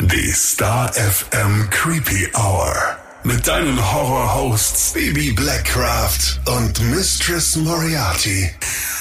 [0.00, 2.72] Die Star FM Creepy Hour.
[3.24, 8.48] Mit deinen Horror-Hosts Baby Blackcraft und Mistress Moriarty.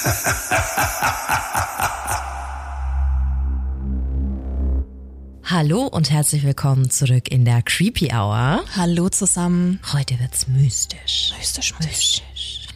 [5.44, 8.64] Hallo und herzlich willkommen zurück in der Creepy Hour.
[8.76, 9.80] Hallo zusammen.
[9.94, 11.32] Heute wird's mystisch.
[11.38, 12.24] Mystisch, mystisch.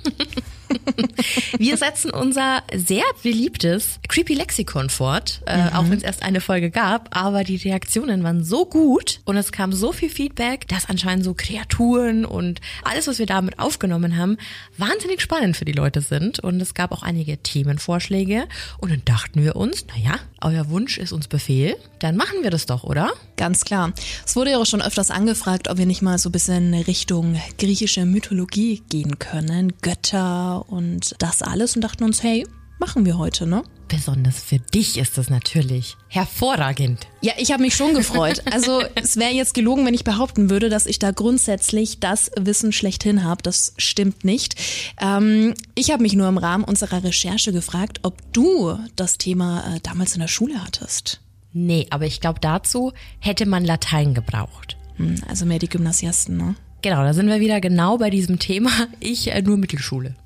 [1.57, 6.70] Wir setzen unser sehr beliebtes Creepy Lexikon fort, äh, auch wenn es erst eine Folge
[6.70, 11.26] gab, aber die Reaktionen waren so gut und es kam so viel Feedback, dass anscheinend
[11.26, 14.38] so Kreaturen und alles, was wir damit aufgenommen haben,
[14.77, 18.48] wahnsinnig spannend für die Leute sind und es gab auch einige Themenvorschläge
[18.79, 22.65] und dann dachten wir uns, naja, euer Wunsch ist uns Befehl, dann machen wir das
[22.65, 23.12] doch, oder?
[23.38, 23.93] Ganz klar.
[24.26, 27.40] Es wurde ja auch schon öfters angefragt, ob wir nicht mal so ein bisschen Richtung
[27.57, 32.45] griechische Mythologie gehen können, Götter und das alles und dachten uns, hey,
[32.81, 33.63] machen wir heute, ne?
[33.88, 37.07] Besonders für dich ist es natürlich hervorragend.
[37.21, 38.41] Ja, ich habe mich schon gefreut.
[38.51, 42.71] Also es wäre jetzt gelogen, wenn ich behaupten würde, dass ich da grundsätzlich das Wissen
[42.71, 43.43] schlechthin habe.
[43.43, 44.55] Das stimmt nicht.
[44.99, 49.79] Ähm, ich habe mich nur im Rahmen unserer Recherche gefragt, ob du das Thema äh,
[49.81, 51.21] damals in der Schule hattest.
[51.53, 54.77] Nee, aber ich glaube, dazu hätte man Latein gebraucht.
[54.96, 56.55] Hm, also mehr die Gymnasiasten, ne?
[56.82, 58.71] Genau, da sind wir wieder genau bei diesem Thema.
[58.99, 60.15] Ich äh, nur Mittelschule.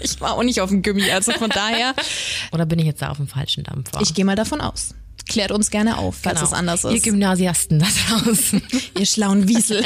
[0.00, 1.92] Ich war auch nicht auf dem Gummi, also von daher.
[2.52, 4.00] Oder bin ich jetzt da auf dem falschen Dampfer?
[4.00, 4.94] Ich gehe mal davon aus.
[5.28, 6.46] Klärt uns gerne auf, falls Genau.
[6.46, 7.02] es anders Ihr ist.
[7.02, 8.62] Gymnasiasten da draußen.
[8.98, 9.84] Ihr schlauen Wiesel.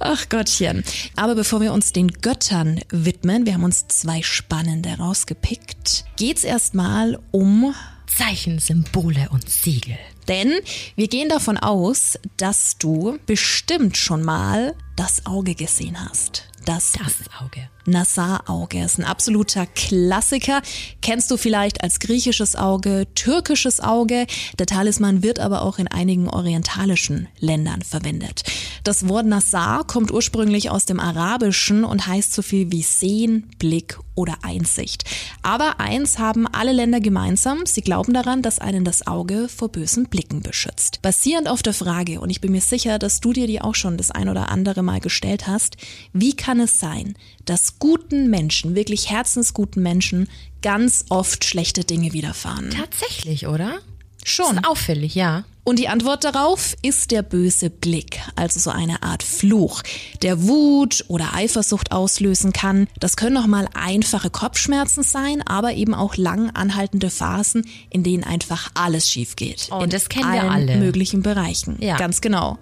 [0.00, 0.84] Ach Gottchen.
[1.16, 7.18] Aber bevor wir uns den Göttern widmen, wir haben uns zwei spannende rausgepickt, geht's erstmal
[7.30, 7.74] um
[8.06, 9.96] Zeichen, Symbole und Siegel.
[10.28, 10.52] Denn
[10.96, 16.48] wir gehen davon aus, dass du bestimmt schon mal das Auge gesehen hast.
[16.64, 17.68] Das, Das Auge.
[17.86, 20.62] Nassar-Auge ist ein absoluter Klassiker.
[21.02, 24.26] Kennst du vielleicht als griechisches Auge, türkisches Auge.
[24.58, 28.42] Der Talisman wird aber auch in einigen orientalischen Ländern verwendet.
[28.84, 33.98] Das Wort Nassar kommt ursprünglich aus dem Arabischen und heißt so viel wie Sehen, Blick
[34.14, 35.04] oder Einsicht.
[35.42, 37.66] Aber eins haben alle Länder gemeinsam.
[37.66, 41.02] Sie glauben daran, dass einen das Auge vor bösen Blicken beschützt.
[41.02, 43.96] Basierend auf der Frage, und ich bin mir sicher, dass du dir die auch schon
[43.96, 45.76] das ein oder andere Mal gestellt hast,
[46.12, 47.14] wie kann es sein,
[47.44, 50.28] dass guten Menschen, wirklich herzensguten Menschen,
[50.62, 52.70] ganz oft schlechte Dinge widerfahren?
[52.70, 53.78] Tatsächlich, oder?
[54.24, 54.56] Schon.
[54.56, 55.44] Ist auffällig, ja.
[55.64, 59.82] Und die Antwort darauf ist der böse Blick, also so eine Art Fluch,
[60.22, 62.86] der Wut oder Eifersucht auslösen kann.
[63.00, 68.24] Das können auch mal einfache Kopfschmerzen sein, aber eben auch lang anhaltende Phasen, in denen
[68.24, 69.68] einfach alles schief geht.
[69.70, 70.76] Oh, in das kennen wir allen alle.
[70.76, 71.76] möglichen Bereichen.
[71.80, 71.96] Ja.
[71.96, 72.58] Ganz genau.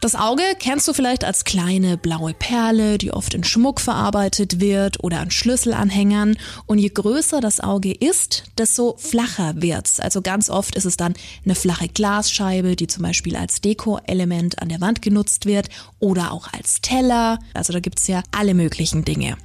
[0.00, 5.02] Das Auge kennst du vielleicht als kleine blaue Perle, die oft in Schmuck verarbeitet wird
[5.02, 6.36] oder an Schlüsselanhängern.
[6.66, 9.98] Und je größer das Auge ist, desto flacher wird's.
[9.98, 11.14] Also ganz oft ist es dann
[11.44, 15.68] eine flache Glasscheibe, die zum Beispiel als Deko-Element an der Wand genutzt wird
[15.98, 17.38] oder auch als Teller.
[17.54, 19.36] Also da gibt's ja alle möglichen Dinge.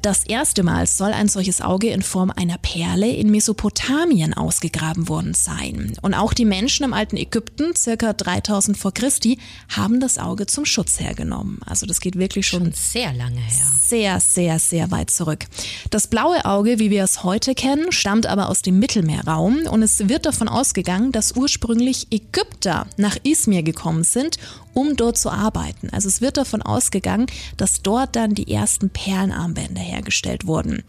[0.00, 5.34] Das erste Mal soll ein solches Auge in Form einer Perle in Mesopotamien ausgegraben worden
[5.34, 5.94] sein.
[6.02, 9.38] Und auch die Menschen im alten Ägypten, circa 3000 vor Christi,
[9.68, 11.58] haben das Auge zum Schutz hergenommen.
[11.66, 13.66] Also das geht wirklich schon Schon sehr lange her.
[13.82, 15.46] sehr, sehr, sehr weit zurück.
[15.90, 20.08] Das blaue Auge, wie wir es heute kennen, stammt aber aus dem Mittelmeerraum und es
[20.08, 24.38] wird davon ausgegangen, dass ursprünglich Ägypter nach Izmir gekommen sind,
[24.74, 25.90] um dort zu arbeiten.
[25.90, 30.82] Also es wird davon ausgegangen, dass dort dann die ersten Perlenarmbänder hergestellt wurden.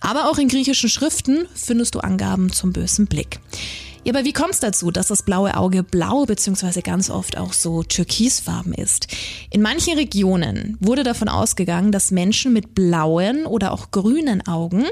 [0.00, 3.40] Aber auch in griechischen Schriften findest du Angaben zum bösen Blick.
[4.04, 6.82] Ja, aber wie kommt es dazu, dass das blaue Auge blau bzw.
[6.82, 9.08] ganz oft auch so türkisfarben ist?
[9.50, 14.84] In manchen Regionen wurde davon ausgegangen, dass Menschen mit blauen oder auch grünen Augen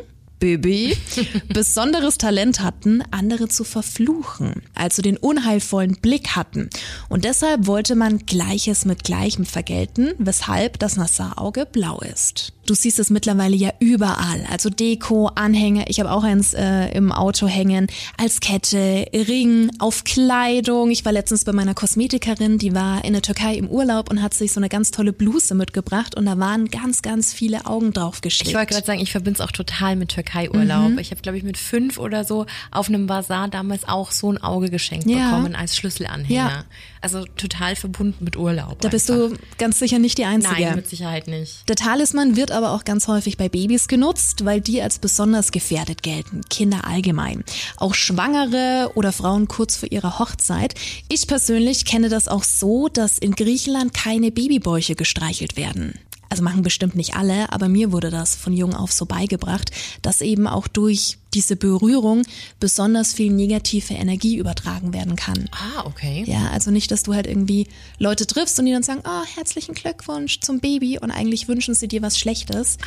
[0.43, 0.97] Baby,
[1.55, 6.69] besonderes Talent hatten, andere zu verfluchen, also den unheilvollen Blick hatten.
[7.09, 12.55] Und deshalb wollte man Gleiches mit Gleichem vergelten, weshalb das Nassar-Auge blau ist.
[12.67, 17.11] Du siehst es mittlerweile ja überall, also Deko, Anhänger, ich habe auch eins äh, im
[17.11, 20.91] Auto hängen, als Kette, Ring, auf Kleidung.
[20.93, 24.33] Ich war letztens bei meiner Kosmetikerin, die war in der Türkei im Urlaub und hat
[24.33, 28.21] sich so eine ganz tolle Bluse mitgebracht und da waren ganz, ganz viele Augen drauf
[28.21, 28.49] geschickt.
[28.49, 30.91] Ich wollte gerade sagen, ich verbinde es auch total mit Türkei-Urlaub.
[30.93, 30.99] Mhm.
[30.99, 34.39] Ich habe, glaube ich, mit fünf oder so auf einem Bazar damals auch so ein
[34.43, 35.31] Auge geschenkt Ja.
[35.31, 36.35] bekommen als Schlüsselanhänger.
[36.51, 36.65] Ja.
[37.01, 38.81] Also total verbunden mit Urlaub.
[38.81, 39.31] Da bist einfach.
[39.31, 40.61] du ganz sicher nicht die Einzige.
[40.63, 41.69] Nein, mit Sicherheit nicht.
[41.69, 46.03] Der Talisman wird aber auch ganz häufig bei Babys genutzt, weil die als besonders gefährdet
[46.03, 46.43] gelten.
[46.49, 47.45] Kinder allgemein.
[47.77, 50.75] Auch Schwangere oder Frauen kurz vor ihrer Hochzeit.
[51.09, 55.95] Ich persönlich kenne das auch so, dass in Griechenland keine Babybäuche gestreichelt werden.
[56.33, 59.71] Also machen bestimmt nicht alle, aber mir wurde das von jung auf so beigebracht,
[60.01, 62.23] dass eben auch durch diese Berührung
[62.61, 65.49] besonders viel negative Energie übertragen werden kann.
[65.53, 66.25] Ah, okay.
[66.27, 67.67] Ja, also nicht, dass du halt irgendwie
[67.99, 71.89] Leute triffst und die dann sagen, oh, herzlichen Glückwunsch zum Baby und eigentlich wünschen sie
[71.89, 72.79] dir was Schlechtes.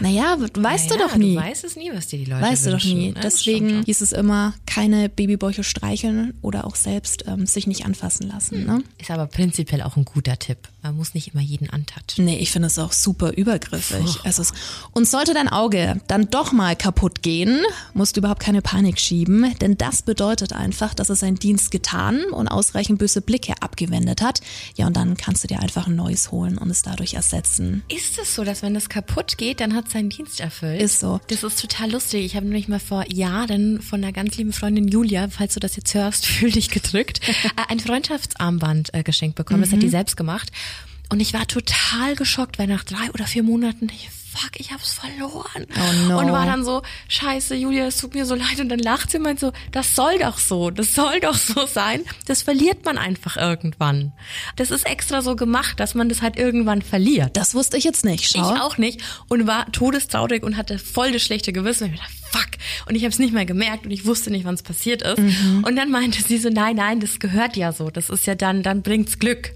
[0.00, 1.34] Naja, weißt naja, du doch nie.
[1.34, 2.90] Du weißt es nie, was dir die Leute Weißt wünschen.
[2.90, 3.08] du doch nie.
[3.12, 3.20] ne?
[3.20, 8.28] Das Deswegen hieß es immer, keine Babybäuche streicheln oder auch selbst ähm, sich nicht anfassen
[8.28, 8.60] lassen.
[8.66, 8.74] Ne?
[8.74, 8.84] schon.
[8.98, 10.58] Ist aber prinzipiell auch ein guter Tipp.
[10.82, 12.24] Man muss nicht immer jeden antatschen.
[12.24, 14.20] Nee, ich finde es auch super übergriffig.
[14.24, 14.52] Also es,
[14.92, 17.60] und sollte dein Auge dann doch mal kaputt gehen,
[17.92, 22.24] musst du überhaupt keine Panik schieben, denn das bedeutet einfach, dass es seinen Dienst getan
[22.32, 24.40] und ausreichend böse Blicke abgewendet hat.
[24.76, 27.82] Ja, und dann kannst du dir einfach ein neues holen und es dadurch ersetzen.
[27.88, 30.80] Ist es so, dass wenn das kaputt geht, dann hat es seinen Dienst erfüllt?
[30.80, 31.20] Ist so.
[31.28, 32.24] Das ist total lustig.
[32.24, 35.76] Ich habe nämlich mal vor Jahren von einer ganz lieben Freundin Julia, falls du das
[35.76, 39.60] jetzt hörst, fühl dich gedrückt, äh, ein Freundschaftsarmband äh, geschenkt bekommen.
[39.60, 39.80] Das hat Mhm.
[39.82, 40.50] die selbst gemacht.
[41.10, 44.94] Und ich war total geschockt, weil nach drei oder vier Monaten, ich, fuck, ich hab's
[44.94, 45.66] verloren.
[45.76, 46.18] Oh no.
[46.18, 48.60] Und war dann so, scheiße, Julia, es tut mir so leid.
[48.60, 51.66] Und dann lacht sie und meint so, das soll doch so, das soll doch so
[51.66, 52.02] sein.
[52.26, 54.12] Das verliert man einfach irgendwann.
[54.56, 57.36] Das ist extra so gemacht, dass man das halt irgendwann verliert.
[57.36, 58.28] Das wusste ich jetzt nicht.
[58.30, 58.54] Schau.
[58.54, 61.88] Ich auch nicht und war todestraurig und hatte voll das schlechte Gewissen.
[61.88, 62.48] Und ich dachte, fuck.
[62.88, 65.18] Und ich habe es nicht mehr gemerkt und ich wusste nicht, wann es passiert ist.
[65.18, 67.90] Und dann meinte sie so, nein, nein, das gehört ja so.
[67.90, 69.52] Das ist ja dann, dann bringt's Glück.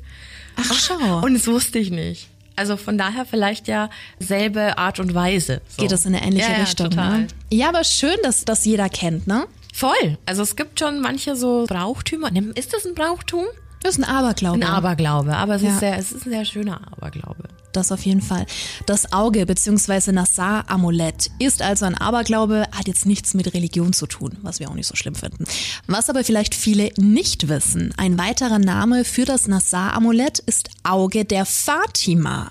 [0.56, 1.20] Ach, schau.
[1.24, 2.28] Und das wusste ich nicht.
[2.58, 3.88] Also von daher vielleicht ja
[4.18, 5.60] selbe Art und Weise.
[5.68, 5.82] So.
[5.82, 6.90] Geht das in eine ähnliche ja, ja, Richtung.
[6.90, 7.18] Total.
[7.20, 7.26] Ne?
[7.50, 9.46] Ja, aber schön, dass das jeder kennt, ne?
[9.72, 10.18] Voll.
[10.26, 12.30] Also es gibt schon manche so Brauchtümer.
[12.56, 13.44] Ist das ein Brauchtum?
[13.82, 14.56] Das ist ein Aberglaube.
[14.56, 15.36] Ein Aberglaube.
[15.36, 15.68] Aber es, Ja.
[15.70, 17.44] ist sehr, es ist ein sehr schöner Aberglaube.
[17.72, 18.46] Das auf jeden Fall.
[18.86, 20.12] Das Auge bzw.
[20.12, 24.74] Nassar-Amulett ist also ein Aberglaube, hat jetzt nichts mit Religion zu tun, was wir auch
[24.74, 25.44] nicht so schlimm finden.
[25.86, 31.44] Was aber vielleicht viele nicht wissen, ein weiterer Name für das Nassar-Amulett ist Auge der
[31.44, 32.50] Fatima.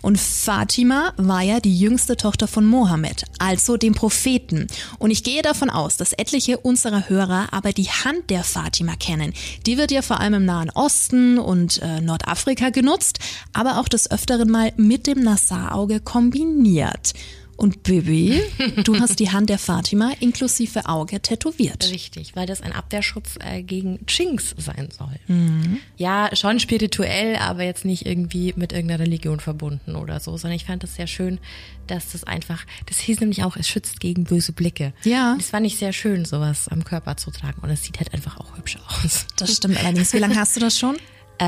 [0.00, 4.66] Und Fatima war ja die jüngste Tochter von Mohammed, also dem Propheten.
[4.98, 9.32] Und ich gehe davon aus, dass etliche unserer Hörer aber die Hand der Fatima kennen.
[9.66, 13.18] Die wird ja vor allem im Nahen Osten und äh, Nordafrika genutzt,
[13.52, 17.14] aber auch des Öfteren mal mit dem Nassar-Auge kombiniert.
[17.56, 18.40] Und Bibi,
[18.84, 21.90] du hast die Hand der Fatima inklusive Auge tätowiert.
[21.90, 25.18] Richtig, weil das ein Abwehrschutz äh, gegen Jinx sein soll.
[25.28, 25.78] Mhm.
[25.96, 30.64] Ja, schon spirituell, aber jetzt nicht irgendwie mit irgendeiner Religion verbunden oder so, sondern ich
[30.64, 31.38] fand das sehr schön,
[31.86, 34.92] dass das einfach, das hieß nämlich auch, es schützt gegen böse Blicke.
[35.04, 35.34] Ja.
[35.36, 38.38] Das fand ich sehr schön, sowas am Körper zu tragen und es sieht halt einfach
[38.38, 39.26] auch hübsch aus.
[39.36, 40.12] Das stimmt allerdings.
[40.12, 40.96] Wie lange hast du das schon?
[41.38, 41.46] Äh,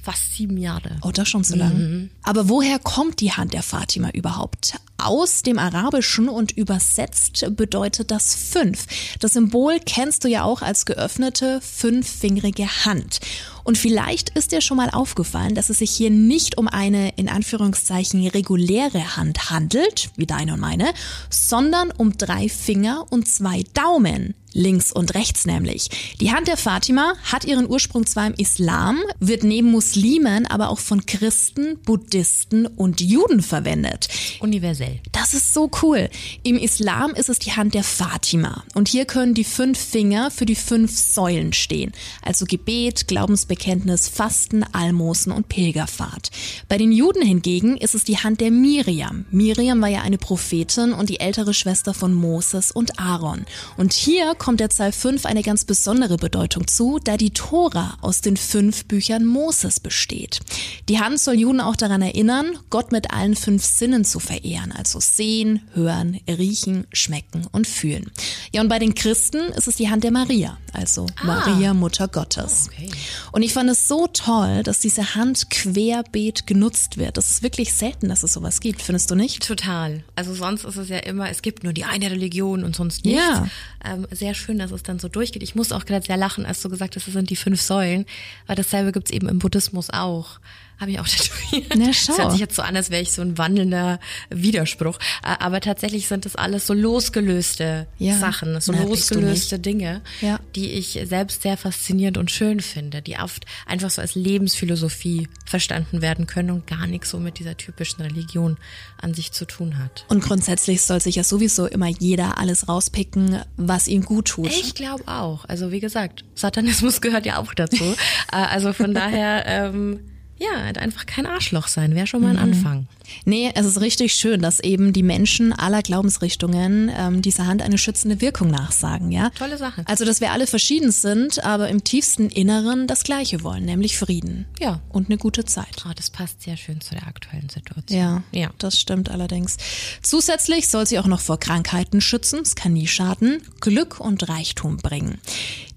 [0.00, 0.98] fast sieben Jahre.
[1.02, 2.10] Oh, das schon so lang.
[2.22, 4.74] Aber woher kommt die Hand der Fatima überhaupt?
[5.04, 8.86] Aus dem Arabischen und übersetzt bedeutet das fünf.
[9.18, 13.18] Das Symbol kennst du ja auch als geöffnete fünffingerige Hand.
[13.64, 17.28] Und vielleicht ist dir schon mal aufgefallen, dass es sich hier nicht um eine in
[17.28, 20.92] Anführungszeichen reguläre Hand handelt, wie deine und meine,
[21.30, 24.34] sondern um drei Finger und zwei Daumen.
[24.54, 25.88] Links und rechts nämlich.
[26.20, 30.78] Die Hand der Fatima hat ihren Ursprung zwar im Islam, wird neben Muslimen aber auch
[30.78, 34.08] von Christen, Buddhisten und Juden verwendet.
[34.40, 34.91] Universell.
[35.12, 36.08] Das ist so cool.
[36.42, 38.64] Im Islam ist es die Hand der Fatima.
[38.74, 41.92] Und hier können die fünf Finger für die fünf Säulen stehen.
[42.22, 46.30] Also Gebet, Glaubensbekenntnis, Fasten, Almosen und Pilgerfahrt.
[46.68, 49.26] Bei den Juden hingegen ist es die Hand der Miriam.
[49.30, 53.44] Miriam war ja eine Prophetin und die ältere Schwester von Moses und Aaron.
[53.76, 58.20] Und hier kommt der Zahl 5 eine ganz besondere Bedeutung zu, da die Tora aus
[58.20, 60.40] den fünf Büchern Moses besteht.
[60.88, 64.98] Die Hand soll Juden auch daran erinnern, Gott mit allen fünf Sinnen zu verehren, also
[64.98, 68.10] sehen, hören, riechen, schmecken und fühlen.
[68.52, 72.68] Ja, und bei den Christen ist es die Hand der Maria, also Maria, Mutter Gottes.
[72.68, 72.90] Okay.
[73.30, 77.16] Und ich fand es so toll, dass diese Hand querbeet genutzt wird.
[77.16, 79.46] Das ist wirklich selten, dass es sowas gibt, findest du nicht?
[79.46, 80.02] Total.
[80.16, 83.22] Also sonst ist es ja immer, es gibt nur die eine Religion und sonst nichts.
[83.22, 83.46] Ja.
[83.84, 85.44] Ähm, sehr schön, dass es dann so durchgeht.
[85.44, 88.04] Ich muss auch gerade sehr lachen, als du gesagt hast, das sind die fünf Säulen,
[88.48, 90.40] weil dasselbe gibt's eben im Buddhismus auch.
[90.80, 91.74] Habe ich auch tätowiert.
[91.76, 92.12] Na, schau.
[92.12, 94.00] Das hört sich jetzt so an, als wäre ich so ein wandelnder
[94.30, 94.98] Widerspruch.
[95.22, 98.18] Aber tatsächlich sind das alles so losgelöste Ja.
[98.18, 100.40] Sachen, so Na, losgelöste Dinge, Ja.
[100.56, 106.02] die ich selbst sehr faszinierend und schön finde, die oft einfach so als Lebensphilosophie verstanden
[106.02, 108.56] werden können und gar nichts so mit dieser typischen Religion
[109.00, 110.04] an sich zu tun hat.
[110.08, 114.48] Und grundsätzlich soll sich ja sowieso immer jeder alles rauspicken, was ihm gut tut.
[114.50, 115.44] Ich glaube auch.
[115.46, 117.84] Also wie gesagt, Satanismus gehört ja auch dazu.
[118.32, 120.00] Äh, also von daher, ähm,
[120.42, 122.54] Ja, einfach kein Arschloch sein, wäre schon mal ein mhm.
[122.54, 122.86] Anfang.
[123.24, 127.78] Nee, es ist richtig schön, dass eben die Menschen aller Glaubensrichtungen ähm, dieser Hand eine
[127.78, 129.30] schützende Wirkung nachsagen, ja.
[129.30, 129.84] Tolle Sache.
[129.86, 134.46] Also, dass wir alle verschieden sind, aber im tiefsten Inneren das Gleiche wollen, nämlich Frieden.
[134.58, 134.80] Ja.
[134.88, 135.84] Und eine gute Zeit.
[135.86, 138.00] Oh, das passt sehr schön zu der aktuellen Situation.
[138.00, 138.50] Ja, ja.
[138.58, 139.58] Das stimmt allerdings.
[140.02, 142.40] Zusätzlich soll sie auch noch vor Krankheiten schützen.
[142.42, 143.42] Es kann nie schaden.
[143.60, 145.18] Glück und Reichtum bringen.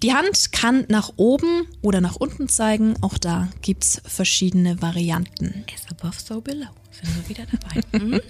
[0.02, 2.94] Die Hand kann nach oben oder nach unten zeigen.
[3.00, 5.64] Auch da gibt's verschiedene Varianten.
[5.74, 7.80] As above, so below sind wir wieder dabei.
[7.98, 8.20] Mhm.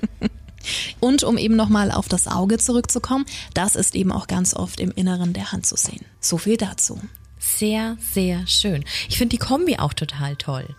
[0.99, 4.91] Und um eben nochmal auf das Auge zurückzukommen, das ist eben auch ganz oft im
[4.91, 6.05] Inneren der Hand zu sehen.
[6.19, 7.01] So viel dazu.
[7.39, 8.85] Sehr, sehr schön.
[9.09, 10.75] Ich finde die Kombi auch total toll.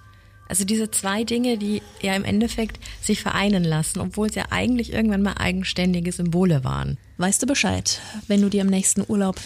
[0.49, 4.93] Also diese zwei Dinge, die ja im Endeffekt sich vereinen lassen, obwohl es ja eigentlich
[4.93, 6.97] irgendwann mal eigenständige Symbole waren.
[7.17, 9.37] Weißt du Bescheid, wenn du dir im nächsten Urlaub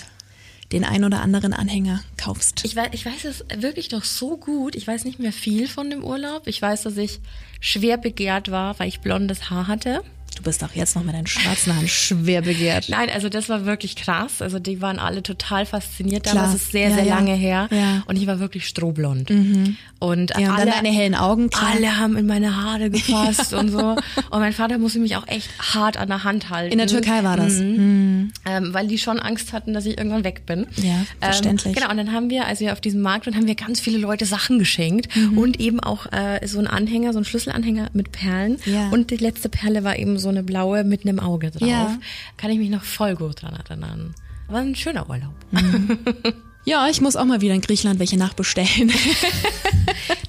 [0.71, 2.63] den ein oder anderen Anhänger kaufst.
[2.63, 4.75] Ich weiß, ich weiß es wirklich noch so gut.
[4.75, 6.47] Ich weiß nicht mehr viel von dem Urlaub.
[6.47, 7.19] Ich weiß, dass ich
[7.59, 10.01] schwer begehrt war, weil ich blondes Haar hatte.
[10.35, 12.87] Du bist auch jetzt noch mit deinen schwarzen Haaren schwer begehrt.
[12.89, 14.41] Nein, also das war wirklich krass.
[14.41, 16.25] Also die waren alle total fasziniert.
[16.25, 17.15] Damals ist sehr, ja, sehr ja.
[17.15, 17.67] lange her.
[17.69, 18.03] Ja.
[18.05, 19.29] Und ich war wirklich strohblond.
[19.29, 19.77] Mhm.
[19.99, 21.49] Und, alle, deine hellen Augen.
[21.49, 21.73] Klar.
[21.75, 23.97] Alle haben in meine Haare gefasst und so.
[24.29, 26.71] Und mein Vater musste mich auch echt hart an der Hand halten.
[26.71, 27.59] In der Türkei war das.
[27.59, 27.75] Mhm.
[27.75, 28.10] Mhm.
[28.45, 30.67] Ähm, weil die schon Angst hatten, dass ich irgendwann weg bin.
[30.77, 31.67] Ja, ähm, verständlich.
[31.67, 33.79] Ähm, genau, und dann haben wir, als wir auf diesem Markt waren, haben wir ganz
[33.79, 35.15] viele Leute Sachen geschenkt.
[35.15, 35.37] Mhm.
[35.37, 38.57] Und eben auch äh, so ein Anhänger, so ein Schlüsselanhänger mit Perlen.
[38.65, 38.89] Ja.
[38.89, 41.67] Und die letzte Perle war eben so eine blaue mit einem Auge drauf.
[41.67, 41.97] Ja.
[42.37, 44.13] Kann ich mich noch voll gut dran erinnern.
[44.47, 45.33] War ein schöner Urlaub.
[45.51, 45.97] Mhm.
[46.63, 48.91] Ja, ich muss auch mal wieder in Griechenland welche nachbestellen.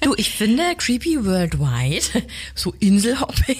[0.01, 2.23] du, ich finde Creepy Worldwide,
[2.55, 3.57] so Inselhopping.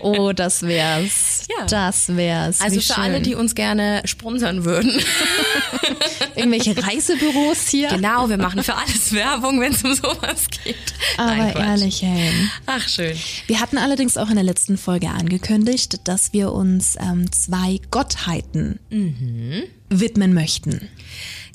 [0.00, 1.37] oh, das wär's.
[1.48, 1.66] Ja.
[1.66, 2.60] Das wär's.
[2.60, 3.04] Also Wie für schön.
[3.04, 4.92] alle, die uns gerne sponsern würden.
[6.36, 7.88] Irgendwelche Reisebüros hier.
[7.88, 10.76] Genau, wir machen für alles Werbung, wenn es um sowas geht.
[11.16, 12.32] Aber Nein, ehrlich, hey.
[12.66, 13.16] Ach, schön.
[13.46, 18.78] Wir hatten allerdings auch in der letzten Folge angekündigt, dass wir uns ähm, zwei Gottheiten
[18.90, 19.64] mhm.
[19.88, 20.88] widmen möchten.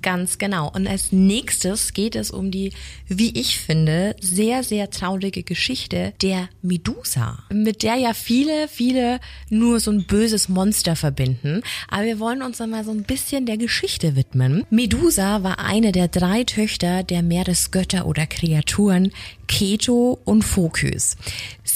[0.04, 0.70] Ganz genau.
[0.70, 2.74] Und als nächstes geht es um die,
[3.08, 9.80] wie ich finde, sehr, sehr traurige Geschichte der Medusa, mit der ja viele, viele nur
[9.80, 11.62] so ein böses Monster verbinden.
[11.88, 14.66] Aber wir wollen uns einmal so ein bisschen der Geschichte widmen.
[14.70, 19.14] Medusa war eine der drei Töchter der Meeresgötter oder Kreaturen
[19.48, 21.16] Keto und Phokys.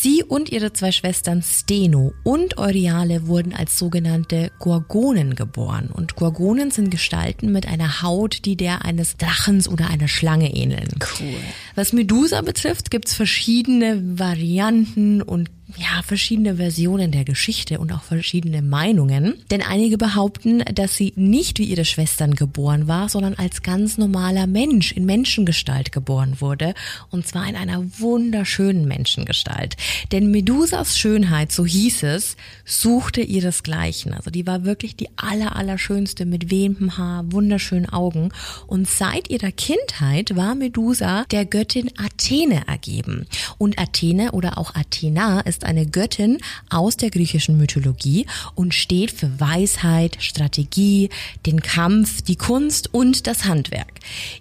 [0.08, 5.90] Sie und ihre zwei Schwestern Steno und Euryale wurden als sogenannte Gorgonen geboren.
[5.92, 10.88] Und Gorgonen sind Gestalten mit einer Haut, die der eines Drachens oder einer Schlange ähneln.
[11.20, 11.36] Cool.
[11.76, 18.62] Was Medusa betrifft, gibt's verschiedene Varianten und ja, verschiedene Versionen der Geschichte und auch verschiedene
[18.62, 19.34] Meinungen.
[19.52, 24.48] Denn einige behaupten, dass sie nicht wie ihre Schwestern geboren war, sondern als ganz normaler
[24.48, 26.74] Mensch in Menschengestalt geboren wurde.
[27.10, 29.76] Und zwar in einer wunderschönen Menschengestalt.
[30.14, 34.14] Denn Medusas Schönheit, so hieß es, suchte ihresgleichen.
[34.14, 38.30] Also die war wirklich die aller, allerschönste mit wehmem Haar, wunderschönen Augen.
[38.68, 43.26] Und seit ihrer Kindheit war Medusa der Göttin Athene ergeben.
[43.58, 49.40] Und Athene oder auch Athena ist eine Göttin aus der griechischen Mythologie und steht für
[49.40, 51.10] Weisheit, Strategie,
[51.46, 53.94] den Kampf, die Kunst und das Handwerk.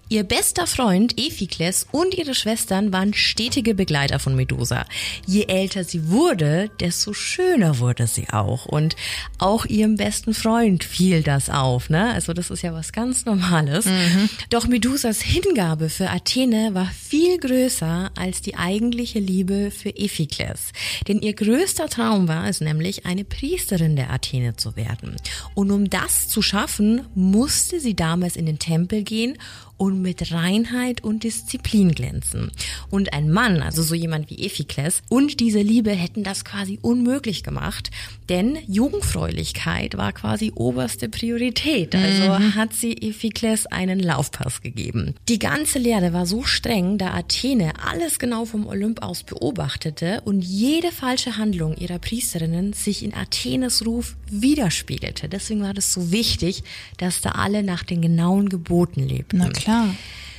[0.08, 4.87] Ihr bester Freund Ephikles und ihre Schwestern waren stetige Begleiter von Medusa.
[5.26, 8.66] Je älter sie wurde, desto schöner wurde sie auch.
[8.66, 8.94] Und
[9.38, 11.90] auch ihrem besten Freund fiel das auf.
[11.90, 12.12] Ne?
[12.12, 13.87] Also das ist ja was ganz Normales.
[13.87, 14.28] Mhm.
[14.50, 20.73] Doch Medusas Hingabe für Athene war viel größer als die eigentliche Liebe für Ephikles.
[21.08, 25.16] Denn ihr größter Traum war es nämlich, eine Priesterin der Athene zu werden.
[25.54, 29.38] Und um das zu schaffen, musste sie damals in den Tempel gehen
[29.76, 32.50] und mit Reinheit und Disziplin glänzen.
[32.90, 37.42] Und ein Mann, also so jemand wie Ephikles, und diese Liebe hätten das quasi unmöglich
[37.42, 37.90] gemacht,
[38.28, 41.95] denn Jungfräulichkeit war quasi oberste Priorität.
[41.95, 42.54] Also mhm.
[42.54, 45.14] hat sie Ephikles einen Laufpass gegeben.
[45.28, 50.42] Die ganze Lehre war so streng, da Athene alles genau vom Olymp aus beobachtete und
[50.42, 55.28] jede falsche Handlung ihrer Priesterinnen sich in Athenes Ruf widerspiegelte.
[55.28, 56.62] Deswegen war das so wichtig,
[56.99, 59.38] dass da alle nach den genauen Geboten lebten.
[59.66, 59.96] Klar.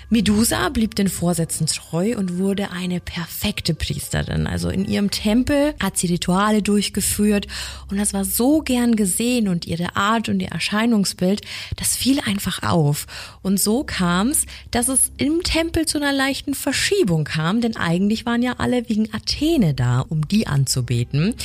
[0.09, 4.47] Medusa blieb den Vorsätzen treu und wurde eine perfekte Priesterin.
[4.47, 7.45] Also in ihrem Tempel hat sie Rituale durchgeführt
[7.91, 11.41] und das war so gern gesehen und ihre Art und ihr Erscheinungsbild,
[11.75, 13.05] das fiel einfach auf.
[13.41, 18.25] Und so kam es, dass es im Tempel zu einer leichten Verschiebung kam, denn eigentlich
[18.25, 21.35] waren ja alle wegen Athene da, um die anzubeten.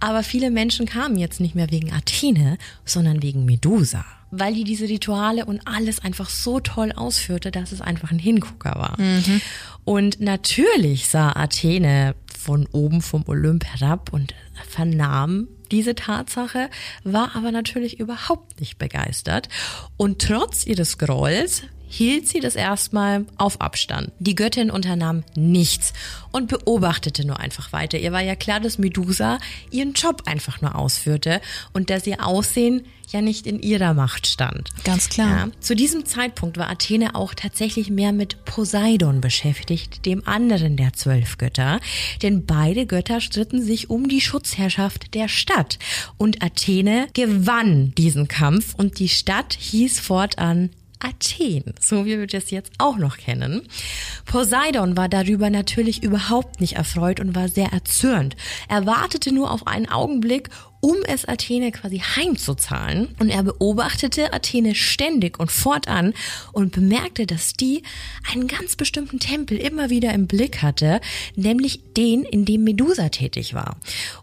[0.00, 4.04] Aber viele Menschen kamen jetzt nicht mehr wegen Athene, sondern wegen Medusa.
[4.30, 8.74] Weil die diese Rituale und alles einfach so toll ausführte, dass es einfach ein Hingucker
[8.76, 9.00] war.
[9.00, 9.40] Mhm.
[9.84, 14.34] Und natürlich sah Athene von oben vom Olymp herab und
[14.68, 16.70] vernahm diese Tatsache,
[17.04, 19.48] war aber natürlich überhaupt nicht begeistert.
[19.96, 24.12] Und trotz ihres Grolls hielt sie das erstmal auf Abstand.
[24.18, 25.92] Die Göttin unternahm nichts
[26.30, 27.98] und beobachtete nur einfach weiter.
[27.98, 29.38] Ihr war ja klar, dass Medusa
[29.70, 31.40] ihren Job einfach nur ausführte
[31.72, 34.68] und dass ihr Aussehen ja nicht in ihrer Macht stand.
[34.84, 35.28] Ganz klar.
[35.28, 40.92] Ja, zu diesem Zeitpunkt war Athene auch tatsächlich mehr mit Poseidon beschäftigt, dem anderen der
[40.92, 41.80] zwölf Götter.
[42.22, 45.78] Denn beide Götter stritten sich um die Schutzherrschaft der Stadt.
[46.16, 52.50] Und Athene gewann diesen Kampf und die Stadt hieß fortan Athen, so wie wir das
[52.50, 53.62] jetzt auch noch kennen.
[54.24, 58.36] Poseidon war darüber natürlich überhaupt nicht erfreut und war sehr erzürnt.
[58.68, 60.50] Er wartete nur auf einen Augenblick,
[60.80, 63.14] um es Athene quasi heimzuzahlen.
[63.18, 66.14] Und er beobachtete Athene ständig und fortan
[66.52, 67.82] und bemerkte, dass die
[68.32, 71.00] einen ganz bestimmten Tempel immer wieder im Blick hatte,
[71.34, 73.76] nämlich den, in dem Medusa tätig war.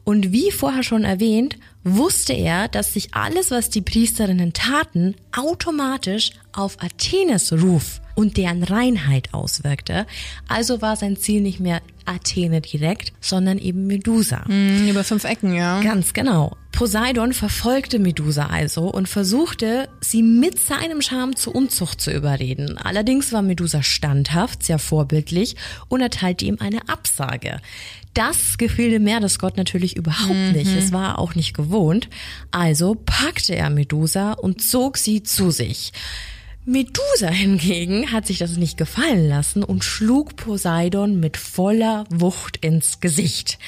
[0.03, 6.31] Und wie vorher schon erwähnt, wusste er, dass sich alles, was die Priesterinnen taten, automatisch
[6.51, 10.05] auf Athenes Ruf und deren Reinheit auswirkte.
[10.47, 14.43] Also war sein Ziel nicht mehr Athene direkt, sondern eben Medusa.
[14.47, 15.81] Mhm, über fünf Ecken, ja.
[15.81, 16.55] Ganz genau.
[16.71, 22.77] Poseidon verfolgte Medusa also und versuchte, sie mit seinem Charme zur Unzucht zu überreden.
[22.77, 25.55] Allerdings war Medusa standhaft, sehr vorbildlich
[25.87, 27.59] und erteilte ihm eine Absage.
[28.15, 30.53] Das gefiel dem Meeresgott natürlich überhaupt mhm.
[30.53, 30.71] nicht.
[30.75, 32.09] Es war auch nicht gewohnt.
[32.49, 35.91] Also packte er Medusa und zog sie zu sich.
[36.65, 43.01] Medusa hingegen hat sich das nicht gefallen lassen und schlug Poseidon mit voller Wucht ins
[43.01, 43.59] Gesicht.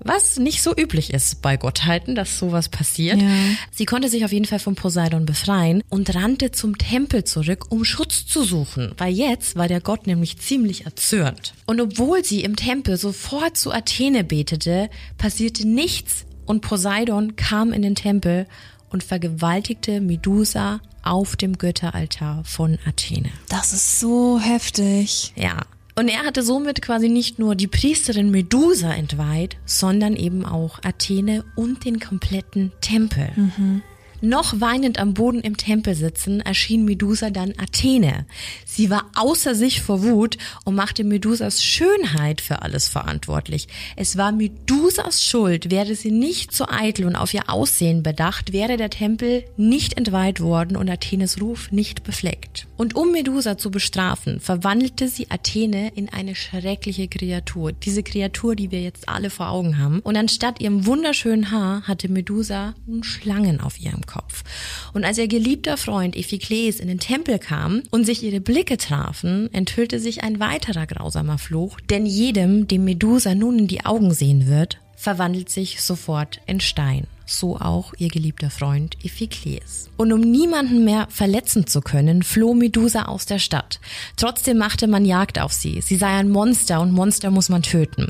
[0.00, 3.20] Was nicht so üblich ist bei Gottheiten, dass sowas passiert.
[3.20, 3.28] Ja.
[3.72, 7.84] Sie konnte sich auf jeden Fall von Poseidon befreien und rannte zum Tempel zurück, um
[7.84, 11.54] Schutz zu suchen, weil jetzt war der Gott nämlich ziemlich erzürnt.
[11.66, 17.82] Und obwohl sie im Tempel sofort zu Athene betete, passierte nichts und Poseidon kam in
[17.82, 18.46] den Tempel
[18.90, 23.30] und vergewaltigte Medusa auf dem Götteraltar von Athene.
[23.48, 25.32] Das ist so heftig.
[25.36, 25.62] Ja.
[25.98, 31.44] Und er hatte somit quasi nicht nur die Priesterin Medusa entweiht, sondern eben auch Athene
[31.56, 33.32] und den kompletten Tempel.
[33.34, 33.82] Mhm.
[34.20, 38.26] Noch weinend am Boden im Tempel sitzen, erschien Medusa dann Athene.
[38.64, 43.68] Sie war außer sich vor Wut und machte Medusas Schönheit für alles verantwortlich.
[43.94, 48.76] Es war Medusas Schuld, wäre sie nicht so eitel und auf ihr Aussehen bedacht, wäre
[48.76, 52.66] der Tempel nicht entweiht worden und Athenes Ruf nicht befleckt.
[52.76, 57.72] Und um Medusa zu bestrafen, verwandelte sie Athene in eine schreckliche Kreatur.
[57.72, 60.00] Diese Kreatur, die wir jetzt alle vor Augen haben.
[60.00, 64.42] Und anstatt ihrem wunderschönen Haar hatte Medusa nun Schlangen auf ihrem Kopf.
[64.92, 69.48] Und als ihr geliebter Freund Iphikles in den Tempel kam und sich ihre Blicke trafen,
[69.52, 74.48] enthüllte sich ein weiterer grausamer Fluch, denn jedem, dem Medusa nun in die Augen sehen
[74.48, 77.06] wird, verwandelt sich sofort in Stein.
[77.24, 79.90] So auch ihr geliebter Freund Iphikles.
[79.98, 83.80] Und um niemanden mehr verletzen zu können, floh Medusa aus der Stadt.
[84.16, 85.82] Trotzdem machte man Jagd auf sie.
[85.82, 88.06] Sie sei ein Monster und Monster muss man töten.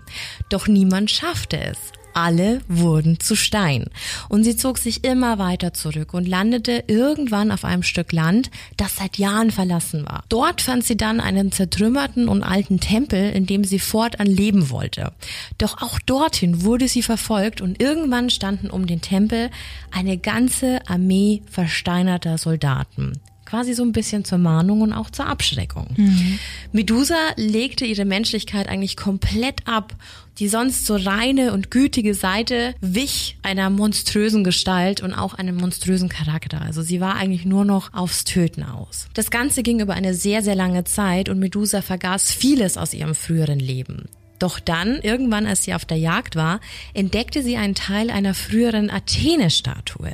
[0.50, 1.78] Doch niemand schaffte es
[2.18, 3.87] alle wurden zu Stein.
[4.28, 8.96] Und sie zog sich immer weiter zurück und landete irgendwann auf einem Stück Land, das
[8.96, 10.24] seit Jahren verlassen war.
[10.28, 15.12] Dort fand sie dann einen zertrümmerten und alten Tempel, in dem sie fortan leben wollte.
[15.59, 19.50] Doch auch dorthin wurde sie verfolgt und irgendwann standen um den Tempel
[19.90, 23.12] eine ganze Armee versteinerter Soldaten
[23.48, 25.87] quasi so ein bisschen zur Mahnung und auch zur Abschreckung.
[25.96, 26.38] Mhm.
[26.72, 29.94] Medusa legte ihre Menschlichkeit eigentlich komplett ab.
[30.38, 36.08] Die sonst so reine und gütige Seite wich einer monströsen Gestalt und auch einem monströsen
[36.08, 36.61] Charakter.
[36.61, 39.08] Also sie war eigentlich nur noch aufs Töten aus.
[39.14, 43.16] Das Ganze ging über eine sehr, sehr lange Zeit und Medusa vergaß vieles aus ihrem
[43.16, 44.04] früheren Leben.
[44.38, 46.61] Doch dann, irgendwann als sie auf der Jagd war,
[46.94, 50.12] entdeckte sie einen Teil einer früheren Athene-Statue.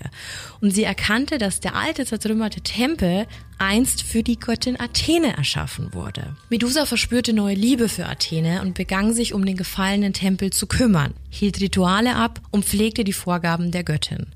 [0.64, 3.27] Und sie erkannte, dass der alte zertrümmerte Tempel
[3.59, 6.37] einst für die Göttin Athene erschaffen wurde.
[6.48, 11.14] Medusa verspürte neue Liebe für Athene und begann sich um den gefallenen Tempel zu kümmern,
[11.31, 14.27] hielt Rituale ab und pflegte die Vorgaben der Göttin.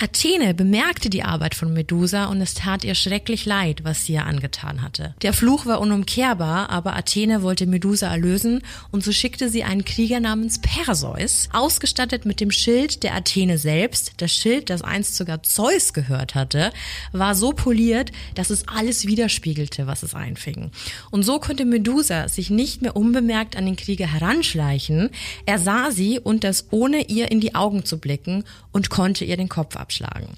[0.00, 4.26] Athene bemerkte die Arbeit von Medusa und es tat ihr schrecklich leid, was sie ihr
[4.26, 5.14] angetan hatte.
[5.22, 10.20] Der Fluch war unumkehrbar, aber Athene wollte Medusa erlösen und so schickte sie einen Krieger
[10.20, 15.73] namens Perseus, ausgestattet mit dem Schild der Athene selbst, das Schild, das einst sogar Zeus
[15.74, 16.72] Zeus gehört hatte,
[17.12, 20.70] war so poliert, dass es alles widerspiegelte, was es einfing.
[21.10, 25.10] Und so konnte Medusa sich nicht mehr unbemerkt an den Krieger heranschleichen.
[25.46, 29.36] Er sah sie und das ohne ihr in die Augen zu blicken und konnte ihr
[29.36, 30.28] den Kopf abschlagen.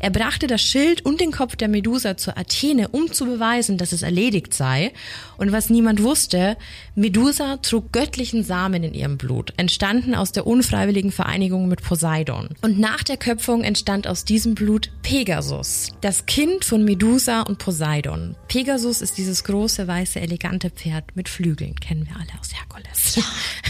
[0.00, 3.92] Er brachte das Schild und den Kopf der Medusa zur Athene, um zu beweisen, dass
[3.92, 4.92] es erledigt sei.
[5.36, 6.56] Und was niemand wusste,
[6.94, 12.48] Medusa trug göttlichen Samen in ihrem Blut, entstanden aus der unfreiwilligen Vereinigung mit Poseidon.
[12.62, 18.36] Und nach der Köpfung entstand aus diesem Blut Pegasus, das Kind von Medusa und Poseidon.
[18.46, 23.16] Pegasus ist dieses große, weiße, elegante Pferd mit Flügeln, kennen wir alle aus Herkules.
[23.16, 23.22] Ja.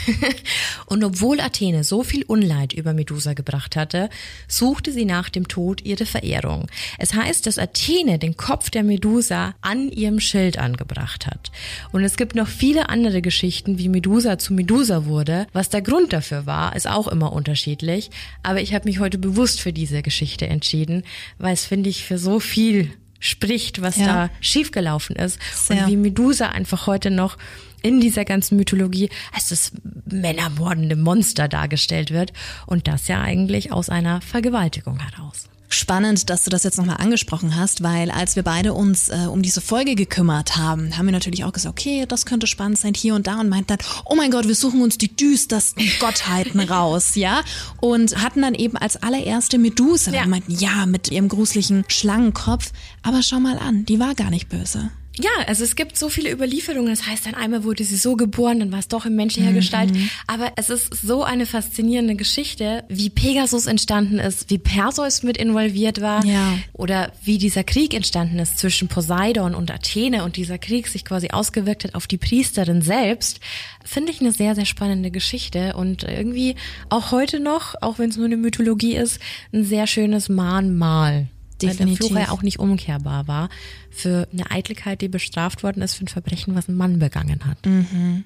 [0.86, 4.10] und obwohl Athene so viel Unleid über Medusa gebracht hatte,
[4.48, 6.66] suchte sie nach dem Tod ihre Verehrung.
[6.98, 11.52] Es heißt, dass Athene den Kopf der Medusa an ihrem Schild angebracht hat.
[11.92, 15.46] Und es gibt noch viele andere Geschichten, wie Medusa zu Medusa wurde.
[15.52, 18.10] Was der Grund dafür war, ist auch immer unterschiedlich.
[18.42, 20.97] Aber ich habe mich heute bewusst für diese Geschichte entschieden,
[21.38, 24.06] weil es finde ich für so viel spricht, was ja.
[24.06, 25.84] da schiefgelaufen ist Sehr.
[25.84, 27.36] und wie Medusa einfach heute noch
[27.82, 29.72] in dieser ganzen Mythologie als das
[30.06, 32.32] männermordende Monster dargestellt wird
[32.66, 35.48] und das ja eigentlich aus einer Vergewaltigung heraus.
[35.70, 39.42] Spannend, dass du das jetzt nochmal angesprochen hast, weil als wir beide uns äh, um
[39.42, 43.14] diese Folge gekümmert haben, haben wir natürlich auch gesagt, okay, das könnte spannend sein hier
[43.14, 47.16] und da und meinten dann, oh mein Gott, wir suchen uns die düstersten Gottheiten raus,
[47.16, 47.42] ja?
[47.80, 50.22] Und hatten dann eben als allererste Medusa, ja.
[50.22, 54.48] und meinten, ja, mit ihrem gruseligen Schlangenkopf, aber schau mal an, die war gar nicht
[54.48, 54.90] böse.
[55.20, 56.90] Ja, also es gibt so viele Überlieferungen.
[56.90, 59.56] Das heißt, dann einmal wurde sie so geboren, dann war es doch in menschlicher mhm.
[59.56, 59.92] Gestalt.
[60.26, 66.00] Aber es ist so eine faszinierende Geschichte, wie Pegasus entstanden ist, wie Perseus mit involviert
[66.00, 66.58] war ja.
[66.72, 71.30] oder wie dieser Krieg entstanden ist zwischen Poseidon und Athene und dieser Krieg sich quasi
[71.30, 73.40] ausgewirkt hat auf die Priesterin selbst.
[73.84, 76.54] Finde ich eine sehr, sehr spannende Geschichte und irgendwie
[76.90, 79.18] auch heute noch, auch wenn es nur eine Mythologie ist,
[79.52, 81.26] ein sehr schönes Mahnmal.
[81.60, 81.80] Definitiv.
[81.80, 83.48] Weil der Fluch ja auch nicht umkehrbar war
[83.90, 87.64] für eine Eitelkeit, die bestraft worden ist für ein Verbrechen, was ein Mann begangen hat.
[87.66, 88.24] Mhm.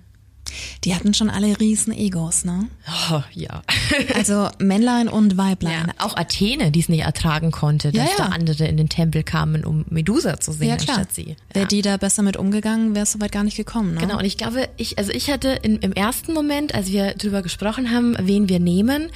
[0.84, 2.68] Die hatten schon alle riesen Egos, ne?
[3.10, 3.62] Oh, ja.
[4.14, 5.86] also Männlein und Weiblein.
[5.86, 8.28] Ja, auch Athene, die es nicht ertragen konnte, dass ja, ja.
[8.28, 10.98] da andere in den Tempel kamen, um Medusa zu sehen, ja, klar.
[10.98, 11.36] anstatt sie.
[11.52, 14.00] Wäre die da besser mit umgegangen, wäre es soweit gar nicht gekommen, ne?
[14.00, 17.42] Genau, und ich glaube, ich, also ich hatte in, im ersten Moment, als wir drüber
[17.42, 19.10] gesprochen haben, wen wir nehmen,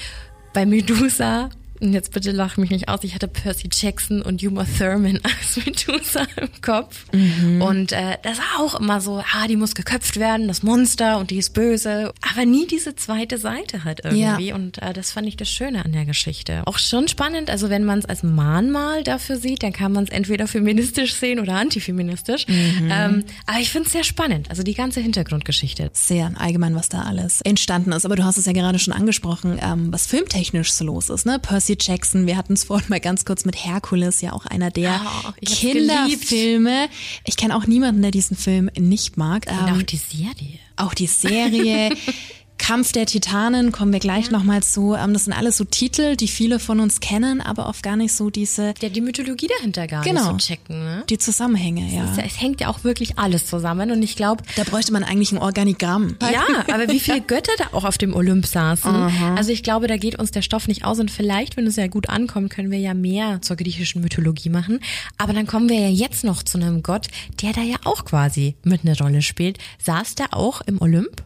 [0.52, 4.64] bei Medusa und jetzt bitte lach mich nicht aus, ich hatte Percy Jackson und Uma
[4.78, 7.06] Thurman als Medusa im Kopf.
[7.12, 7.62] Mhm.
[7.62, 11.30] Und äh, das war auch immer so, ah, die muss geköpft werden, das Monster und
[11.30, 12.12] die ist böse.
[12.32, 14.48] Aber nie diese zweite Seite halt irgendwie.
[14.48, 14.54] Ja.
[14.54, 16.62] Und äh, das fand ich das Schöne an der Geschichte.
[16.66, 20.10] Auch schon spannend, also wenn man es als Mahnmal dafür sieht, dann kann man es
[20.10, 22.46] entweder feministisch sehen oder antifeministisch.
[22.46, 22.88] Mhm.
[22.90, 25.90] Ähm, aber ich finde es sehr spannend, also die ganze Hintergrundgeschichte.
[25.92, 28.04] Sehr allgemein, was da alles entstanden ist.
[28.04, 31.26] Aber du hast es ja gerade schon angesprochen, ähm, was filmtechnisch so los ist.
[31.26, 31.38] Ne?
[31.38, 32.26] Percy Percy Jackson.
[32.26, 36.88] Wir hatten es vorhin mal ganz kurz mit Herkules, ja auch einer der oh, Kinderfilme.
[37.24, 39.46] Ich kenne auch niemanden, der diesen Film nicht mag.
[39.48, 40.58] Und ähm, auch die Serie.
[40.76, 41.90] Auch die Serie.
[42.58, 44.32] Kampf der Titanen kommen wir gleich ja.
[44.32, 44.94] nochmal zu.
[44.94, 48.12] Ähm, das sind alles so Titel, die viele von uns kennen, aber oft gar nicht
[48.12, 48.74] so diese.
[48.80, 50.84] Ja, die Mythologie dahinter gar genau, nicht so checken.
[50.84, 51.04] Ne?
[51.08, 52.04] Die Zusammenhänge, ja.
[52.04, 52.24] ja.
[52.24, 54.42] Es hängt ja auch wirklich alles zusammen und ich glaube.
[54.56, 56.16] Da bräuchte man eigentlich ein Organigramm.
[56.20, 58.90] Ja, aber wie viele Götter da auch auf dem Olymp saßen.
[58.90, 59.34] Aha.
[59.34, 61.86] Also ich glaube, da geht uns der Stoff nicht aus und vielleicht, wenn es ja
[61.86, 64.80] gut ankommt, können wir ja mehr zur griechischen Mythologie machen.
[65.18, 67.08] Aber dann kommen wir ja jetzt noch zu einem Gott,
[67.42, 69.58] der da ja auch quasi mit einer Rolle spielt.
[69.84, 71.22] Saß der auch im Olymp?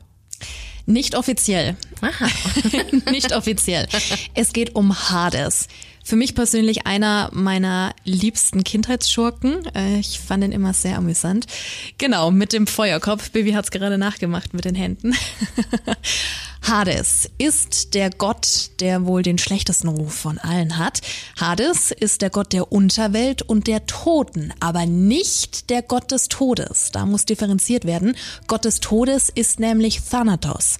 [0.90, 1.76] Nicht offiziell.
[3.10, 3.86] nicht offiziell.
[4.34, 5.68] Es geht um Hades.
[6.02, 9.66] Für mich persönlich einer meiner liebsten Kindheitsschurken.
[9.74, 11.46] Äh, ich fand ihn immer sehr amüsant.
[11.98, 13.30] Genau, mit dem Feuerkopf.
[13.30, 15.14] Baby hat's gerade nachgemacht mit den Händen.
[16.62, 21.00] Hades ist der Gott, der wohl den schlechtesten Ruf von allen hat.
[21.38, 26.90] Hades ist der Gott der Unterwelt und der Toten, aber nicht der Gott des Todes.
[26.92, 28.14] Da muss differenziert werden.
[28.46, 30.78] Gott des Todes ist nämlich Thanatos.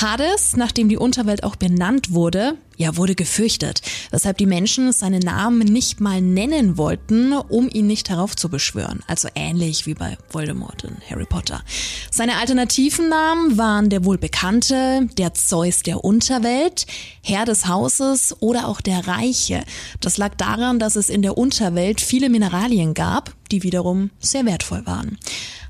[0.00, 5.60] Hades, nachdem die Unterwelt auch benannt wurde, ja, wurde gefürchtet, weshalb die Menschen seinen Namen
[5.60, 9.00] nicht mal nennen wollten, um ihn nicht heraufzubeschwören.
[9.06, 11.62] Also ähnlich wie bei Voldemort in Harry Potter.
[12.10, 16.86] Seine alternativen Namen waren der wohl bekannte, der Zeus der Unterwelt,
[17.22, 19.64] Herr des Hauses oder auch der Reiche.
[20.00, 24.86] Das lag daran, dass es in der Unterwelt viele Mineralien gab, die wiederum sehr wertvoll
[24.86, 25.18] waren.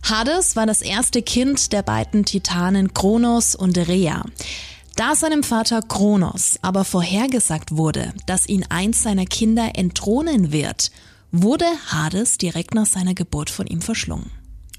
[0.03, 4.25] Hades war das erste Kind der beiden Titanen Kronos und Rhea.
[4.97, 10.91] Da seinem Vater Kronos aber vorhergesagt wurde, dass ihn eins seiner Kinder entthronen wird,
[11.31, 14.31] wurde Hades direkt nach seiner Geburt von ihm verschlungen.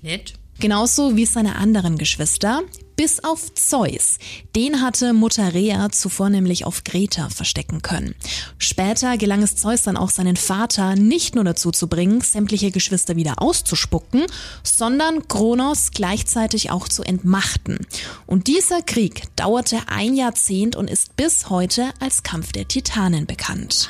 [0.01, 0.35] Nett.
[0.63, 2.61] Genauso wie seine anderen Geschwister.
[2.95, 4.19] bis auf Zeus.
[4.55, 8.13] Den hatte Mutter Rea zuvor nämlich auf Greta verstecken können.
[8.59, 13.15] Später gelang es Zeus dann auch seinen Vater nicht nur dazu zu bringen, sämtliche Geschwister
[13.15, 14.27] wieder auszuspucken,
[14.61, 17.79] sondern Kronos gleichzeitig auch zu entmachten.
[18.27, 23.89] Und dieser Krieg dauerte ein Jahrzehnt und ist bis heute als Kampf der Titanen bekannt.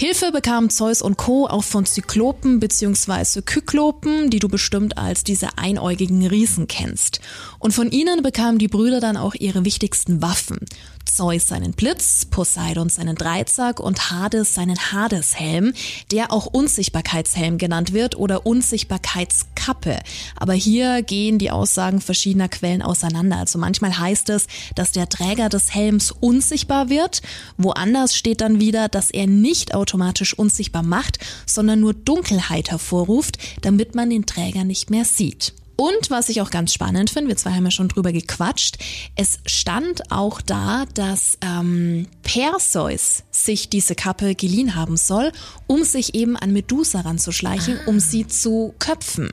[0.00, 1.46] Hilfe bekamen Zeus und Co.
[1.46, 3.42] auch von Zyklopen bzw.
[3.42, 7.20] Kyklopen, die du bestimmt als diese einäugigen Riesen kennst.
[7.58, 10.60] Und von ihnen bekamen die Brüder dann auch ihre wichtigsten Waffen.
[11.04, 15.74] Zeus seinen Blitz, Poseidon seinen Dreizack und Hades seinen Hadeshelm,
[16.12, 19.98] der auch Unsichtbarkeitshelm genannt wird oder Unsichtbarkeitskappe.
[20.36, 23.38] Aber hier gehen die Aussagen verschiedener Quellen auseinander.
[23.38, 27.22] Also manchmal heißt es, dass der Träger des Helms unsichtbar wird,
[27.58, 33.94] woanders steht dann wieder, dass er nicht automatisch unsichtbar macht, sondern nur Dunkelheit hervorruft, damit
[33.94, 35.54] man den Träger nicht mehr sieht.
[35.80, 38.76] Und was ich auch ganz spannend finde, wir zwei haben ja schon drüber gequatscht,
[39.16, 45.32] es stand auch da, dass ähm, Perseus sich diese Kappe geliehen haben soll,
[45.66, 47.88] um sich eben an Medusa ranzuschleichen, ah.
[47.88, 49.30] um sie zu köpfen.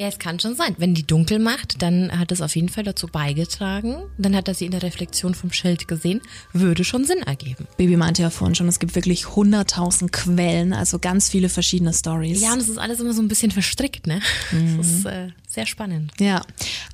[0.00, 0.74] Ja, es kann schon sein.
[0.78, 3.96] Wenn die dunkel macht, dann hat es auf jeden Fall dazu beigetragen.
[4.16, 6.22] Dann hat er sie in der Reflexion vom Schild gesehen.
[6.54, 7.66] Würde schon Sinn ergeben.
[7.76, 12.40] Baby meinte ja vorhin schon, es gibt wirklich hunderttausend Quellen, also ganz viele verschiedene Stories.
[12.40, 14.22] Ja, und es ist alles immer so ein bisschen verstrickt, ne?
[14.52, 14.78] Mhm.
[14.78, 16.12] Das ist äh, sehr spannend.
[16.20, 16.42] Ja,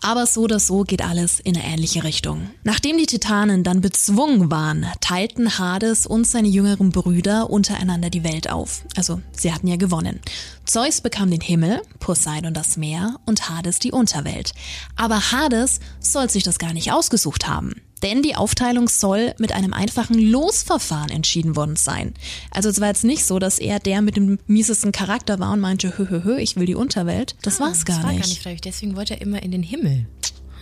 [0.02, 2.50] aber so oder so geht alles in eine ähnliche Richtung.
[2.64, 8.50] Nachdem die Titanen dann bezwungen waren, teilten Hades und seine jüngeren Brüder untereinander die Welt
[8.50, 8.82] auf.
[8.96, 10.20] Also, sie hatten ja gewonnen.
[10.64, 14.52] Zeus bekam den Himmel, Poseidon das Meer und Hades die Unterwelt.
[14.96, 17.74] Aber Hades soll sich das gar nicht ausgesucht haben.
[18.02, 22.14] Denn die Aufteilung soll mit einem einfachen Losverfahren entschieden worden sein.
[22.50, 25.61] Also es war jetzt nicht so, dass er der mit dem miesesten Charakter war und
[25.61, 27.37] meinte, hö, hö, hö, ich will die Unterwelt.
[27.42, 28.22] Das ah, war's gar das war nicht.
[28.22, 28.61] gar nicht freiwillig.
[28.61, 30.06] Deswegen wollte er immer in den Himmel.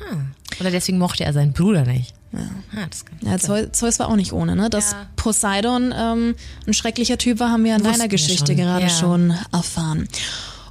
[0.09, 0.31] Hm.
[0.61, 2.14] Oder deswegen mochte er seinen Bruder nicht.
[2.33, 2.51] Ja.
[2.77, 4.68] Ah, das kann ja, Zeus, Zeus war auch nicht ohne, ne?
[4.68, 5.07] Dass ja.
[5.16, 6.35] Poseidon ähm,
[6.66, 8.57] ein schrecklicher Typ war, haben wir in Wussten deiner Geschichte schon.
[8.57, 8.90] gerade ja.
[8.90, 10.09] schon erfahren.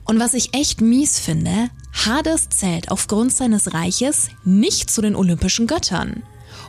[0.05, 1.69] Und was ich echt mies finde,
[2.05, 6.23] Hades zählt aufgrund seines Reiches nicht zu den olympischen Göttern.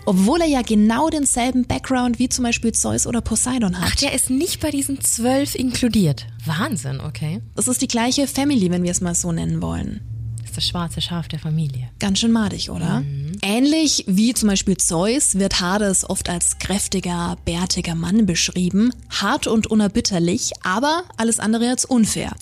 [0.07, 3.93] Obwohl er ja genau denselben Background wie zum Beispiel Zeus oder Poseidon hat.
[3.93, 6.27] Ach, der ist nicht bei diesen zwölf inkludiert.
[6.45, 7.41] Wahnsinn, okay.
[7.55, 10.01] Das ist die gleiche Family, wenn wir es mal so nennen wollen
[10.57, 11.91] das schwarze Schaf der Familie.
[11.99, 13.01] Ganz schön madig, oder?
[13.01, 13.33] Mhm.
[13.43, 19.67] Ähnlich wie zum Beispiel Zeus wird Hades oft als kräftiger, bärtiger Mann beschrieben, hart und
[19.67, 22.33] unerbitterlich, aber alles andere als unfair.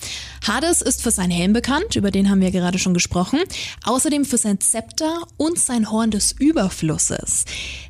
[0.47, 3.39] Hades ist für sein Helm bekannt, über den haben wir gerade schon gesprochen,
[3.83, 7.45] außerdem für sein Zepter und sein Horn des Überflusses,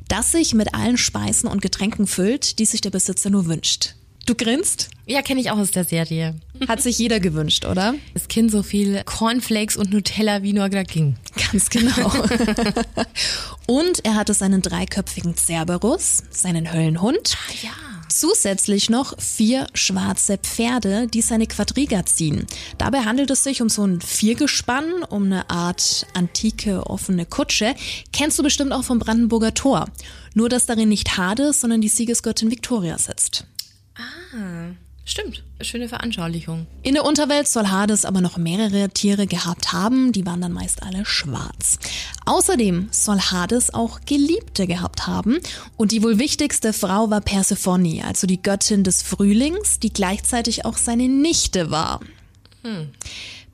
[0.08, 3.94] das sich mit allen Speisen und Getränken füllt, die sich der Besitzer nur wünscht.
[4.26, 4.88] Du grinst?
[5.06, 6.34] Ja, kenne ich auch aus der Serie.
[6.66, 7.94] Hat sich jeder gewünscht, oder?
[8.14, 11.16] Das Kind so viel Cornflakes und Nutella wie nur ging.
[11.52, 12.10] Ganz genau.
[13.66, 17.36] und er hatte seinen dreiköpfigen Cerberus, seinen Höllenhund.
[17.36, 17.70] Ah, ja.
[18.08, 22.46] Zusätzlich noch vier schwarze Pferde, die seine Quadriga ziehen.
[22.78, 27.74] Dabei handelt es sich um so ein Viergespann, um eine Art antike offene Kutsche.
[28.12, 29.86] Kennst du bestimmt auch vom Brandenburger Tor.
[30.32, 33.46] Nur, dass darin nicht Hades, sondern die Siegesgöttin Victoria sitzt.
[33.96, 34.72] Ah,
[35.04, 35.44] stimmt.
[35.60, 36.66] Schöne Veranschaulichung.
[36.82, 40.82] In der Unterwelt soll Hades aber noch mehrere Tiere gehabt haben, die waren dann meist
[40.82, 41.78] alle schwarz.
[42.26, 45.38] Außerdem soll Hades auch Geliebte gehabt haben
[45.76, 50.76] und die wohl wichtigste Frau war Persephone, also die Göttin des Frühlings, die gleichzeitig auch
[50.76, 52.00] seine Nichte war.
[52.62, 52.88] Hm.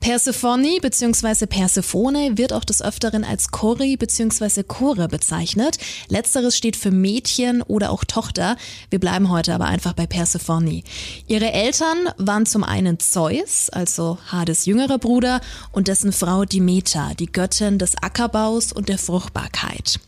[0.01, 1.45] Persephone bzw.
[1.45, 4.63] Persephone wird auch des Öfteren als Kori bzw.
[4.63, 5.77] Chore bezeichnet.
[6.09, 8.57] Letzteres steht für Mädchen oder auch Tochter.
[8.89, 10.81] Wir bleiben heute aber einfach bei Persephone.
[11.27, 15.39] Ihre Eltern waren zum einen Zeus, also Hades jüngerer Bruder,
[15.71, 19.99] und dessen Frau Demeter, die Göttin des Ackerbaus und der Fruchtbarkeit.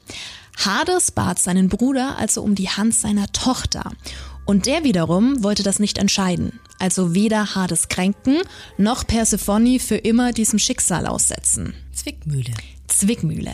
[0.58, 3.92] Hades bat seinen Bruder also um die Hand seiner Tochter.
[4.46, 8.42] Und der wiederum wollte das nicht entscheiden, also weder Hades kränken,
[8.78, 11.74] noch Persephone für immer diesem Schicksal aussetzen.
[11.94, 12.52] Zwickmühle.
[12.88, 13.54] Zwickmühle.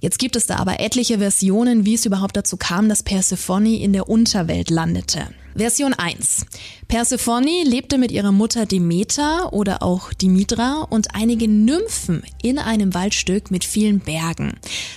[0.00, 3.92] Jetzt gibt es da aber etliche Versionen, wie es überhaupt dazu kam, dass Persephone in
[3.92, 5.28] der Unterwelt landete.
[5.56, 6.46] Version 1.
[6.88, 13.52] Persephone lebte mit ihrer Mutter Demeter oder auch Dimitra und einigen Nymphen in einem Waldstück
[13.52, 14.54] mit vielen Bergen.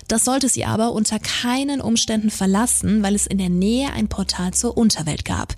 [0.07, 4.53] Das sollte sie aber unter keinen Umständen verlassen, weil es in der Nähe ein Portal
[4.53, 5.55] zur Unterwelt gab.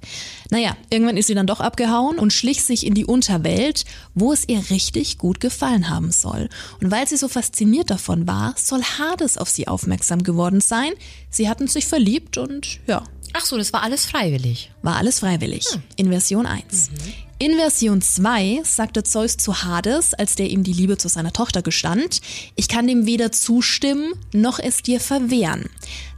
[0.49, 3.85] Naja, irgendwann ist sie dann doch abgehauen und schlich sich in die Unterwelt,
[4.15, 6.49] wo es ihr richtig gut gefallen haben soll.
[6.81, 10.91] Und weil sie so fasziniert davon war, soll Hades auf sie aufmerksam geworden sein.
[11.29, 13.03] Sie hatten sich verliebt und ja,
[13.33, 14.71] Ach so, das war alles freiwillig.
[14.81, 15.65] War alles freiwillig.
[15.71, 15.83] Hm.
[15.95, 16.91] In Version 1.
[16.91, 16.95] Mhm.
[17.41, 21.61] In Version 2 sagte Zeus zu Hades, als der ihm die Liebe zu seiner Tochter
[21.61, 22.19] gestand,
[22.55, 25.69] ich kann dem weder zustimmen noch es dir verwehren.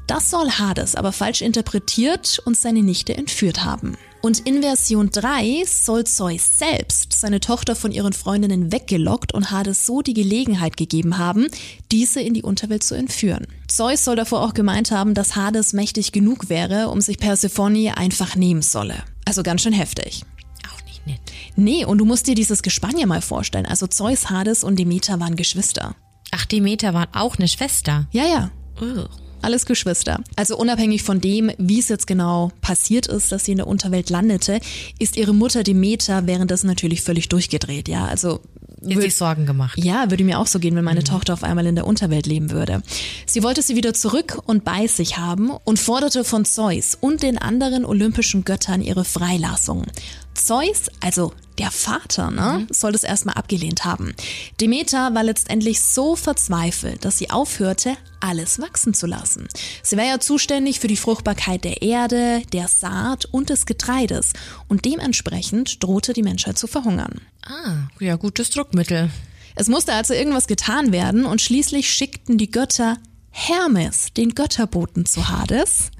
[0.07, 3.97] Das soll Hades aber falsch interpretiert und seine Nichte entführt haben.
[4.21, 9.87] Und in Version 3 soll Zeus selbst seine Tochter von ihren Freundinnen weggelockt und Hades
[9.87, 11.47] so die Gelegenheit gegeben haben,
[11.91, 13.47] diese in die Unterwelt zu entführen.
[13.67, 18.35] Zeus soll davor auch gemeint haben, dass Hades mächtig genug wäre, um sich Persephone einfach
[18.35, 19.03] nehmen solle.
[19.25, 20.23] Also ganz schön heftig.
[20.71, 21.19] Auch nicht nett.
[21.55, 23.65] Nee, und du musst dir dieses Gespann ja mal vorstellen.
[23.65, 25.95] Also Zeus, Hades und Demeter waren Geschwister.
[26.29, 28.07] Ach, Demeter war auch eine Schwester.
[28.11, 28.51] Ja, ja.
[28.79, 29.09] Ugh.
[29.41, 30.21] Alles Geschwister.
[30.35, 34.09] Also unabhängig von dem, wie es jetzt genau passiert ist, dass sie in der Unterwelt
[34.09, 34.59] landete,
[34.99, 37.87] ist ihre Mutter Demeter währenddessen natürlich völlig durchgedreht.
[37.87, 38.41] Ja, also
[38.81, 39.77] Würd- sich Sorgen gemacht.
[39.77, 42.51] ja, würde mir auch so gehen, wenn meine Tochter auf einmal in der Unterwelt leben
[42.51, 42.81] würde.
[43.27, 47.37] Sie wollte sie wieder zurück und bei sich haben und forderte von Zeus und den
[47.37, 49.85] anderen olympischen Göttern ihre Freilassung.
[50.33, 54.15] Zeus, also der Vater, ne, soll das erstmal abgelehnt haben.
[54.59, 59.47] Demeter war letztendlich so verzweifelt, dass sie aufhörte, alles wachsen zu lassen.
[59.83, 64.31] Sie war ja zuständig für die Fruchtbarkeit der Erde, der Saat und des Getreides
[64.69, 67.21] und dementsprechend drohte die Menschheit zu verhungern.
[67.45, 69.09] Ah, ja, gutes Druckmittel.
[69.55, 72.97] Es musste also irgendwas getan werden und schließlich schickten die Götter
[73.31, 75.91] Hermes, den Götterboten zu Hades,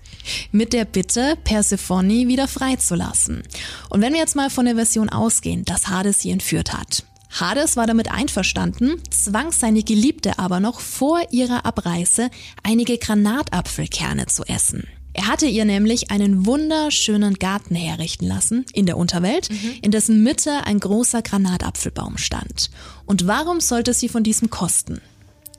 [0.51, 3.43] mit der Bitte, Persephone wieder freizulassen.
[3.89, 7.06] Und wenn wir jetzt mal von der Version ausgehen, dass Hades sie entführt hat.
[7.32, 12.30] Hades war damit einverstanden, zwang seine Geliebte aber noch vor ihrer Abreise
[12.62, 14.88] einige Granatapfelkerne zu essen.
[15.13, 19.50] Er hatte ihr nämlich einen wunderschönen Garten herrichten lassen in der Unterwelt,
[19.82, 22.71] in dessen Mitte ein großer Granatapfelbaum stand.
[23.06, 25.02] Und warum sollte sie von diesem kosten?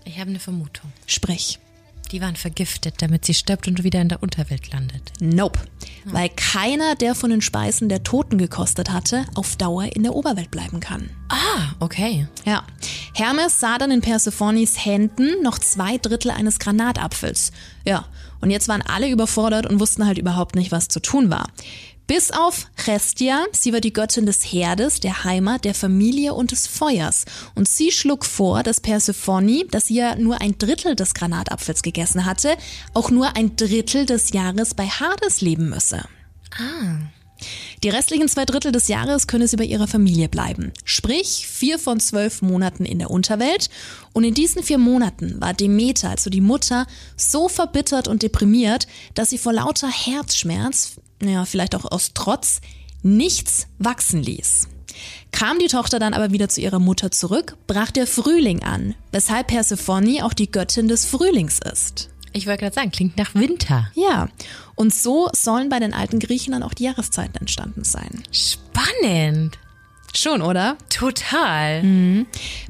[0.04, 0.90] Ich habe eine Vermutung.
[1.06, 1.58] Sprich,
[2.10, 5.12] Die waren vergiftet, damit sie stirbt und wieder in der Unterwelt landet.
[5.20, 5.60] nope.
[6.04, 10.50] Weil keiner, der von den Speisen der Toten gekostet hatte, auf Dauer in der Oberwelt
[10.50, 11.08] bleiben kann.
[11.28, 12.26] Ah, okay.
[12.44, 12.64] Ja.
[13.14, 17.52] Hermes sah dann in Persephones Händen noch zwei Drittel eines Granatapfels.
[17.86, 18.06] Ja.
[18.42, 21.48] Und jetzt waren alle überfordert und wussten halt überhaupt nicht, was zu tun war.
[22.06, 26.66] Bis auf Hestia, sie war die Göttin des Herdes, der Heimat, der Familie und des
[26.66, 27.24] Feuers.
[27.54, 32.26] Und sie schlug vor, dass Persephone, dass sie ja nur ein Drittel des Granatapfels gegessen
[32.26, 32.56] hatte,
[32.92, 36.04] auch nur ein Drittel des Jahres bei Hades leben müsse.
[37.82, 40.72] Die restlichen zwei Drittel des Jahres könne sie bei ihrer Familie bleiben.
[40.84, 43.70] Sprich, vier von zwölf Monaten in der Unterwelt.
[44.12, 49.30] Und in diesen vier Monaten war Demeter, also die Mutter, so verbittert und deprimiert, dass
[49.30, 52.60] sie vor lauter Herzschmerz, naja, vielleicht auch aus Trotz,
[53.02, 54.68] nichts wachsen ließ.
[55.32, 59.48] Kam die Tochter dann aber wieder zu ihrer Mutter zurück, brach der Frühling an, weshalb
[59.48, 62.11] Persephone auch die Göttin des Frühlings ist.
[62.32, 63.90] Ich wollte gerade sagen, klingt nach Winter.
[63.94, 64.28] Ja,
[64.74, 68.22] und so sollen bei den alten Griechen dann auch die Jahreszeiten entstanden sein.
[68.32, 69.58] Spannend.
[70.14, 70.76] Schon, oder?
[70.90, 71.82] Total.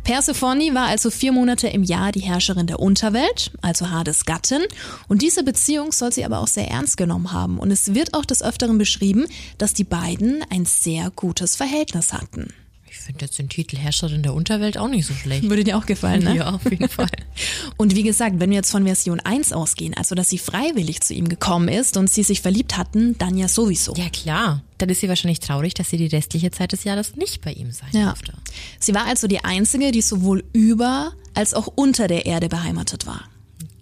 [0.04, 4.62] Persephone war also vier Monate im Jahr die Herrscherin der Unterwelt, also Hades Gattin.
[5.08, 7.58] Und diese Beziehung soll sie aber auch sehr ernst genommen haben.
[7.58, 9.26] Und es wird auch des Öfteren beschrieben,
[9.58, 12.52] dass die beiden ein sehr gutes Verhältnis hatten.
[13.02, 15.42] Ich finde jetzt den Titel Herrscherin der Unterwelt auch nicht so schlecht.
[15.50, 16.36] Würde dir auch gefallen, ne?
[16.36, 17.08] Ja, auf jeden Fall.
[17.76, 21.12] Und wie gesagt, wenn wir jetzt von Version 1 ausgehen, also dass sie freiwillig zu
[21.12, 23.92] ihm gekommen ist und sie sich verliebt hatten, dann ja sowieso.
[23.94, 24.62] Ja, klar.
[24.78, 27.72] Dann ist sie wahrscheinlich traurig, dass sie die restliche Zeit des Jahres nicht bei ihm
[27.72, 28.04] sein Ja.
[28.10, 28.34] durfte.
[28.78, 33.22] Sie war also die einzige, die sowohl über als auch unter der Erde beheimatet war.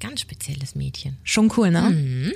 [0.00, 1.18] Ganz spezielles Mädchen.
[1.24, 2.32] Schon cool, ne?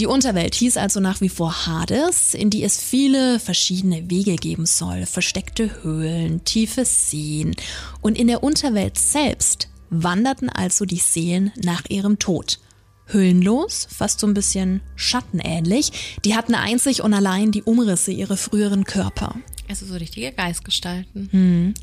[0.00, 4.66] Die Unterwelt hieß also nach wie vor Hades, in die es viele verschiedene Wege geben
[4.66, 5.06] soll.
[5.06, 7.54] Versteckte Höhlen, tiefe Seen.
[8.00, 12.58] Und in der Unterwelt selbst wanderten also die Seelen nach ihrem Tod.
[13.06, 16.18] Höhlenlos, fast so ein bisschen schattenähnlich.
[16.24, 19.36] Die hatten einzig und allein die Umrisse ihrer früheren Körper.
[19.68, 21.74] Also so richtige Geistgestalten.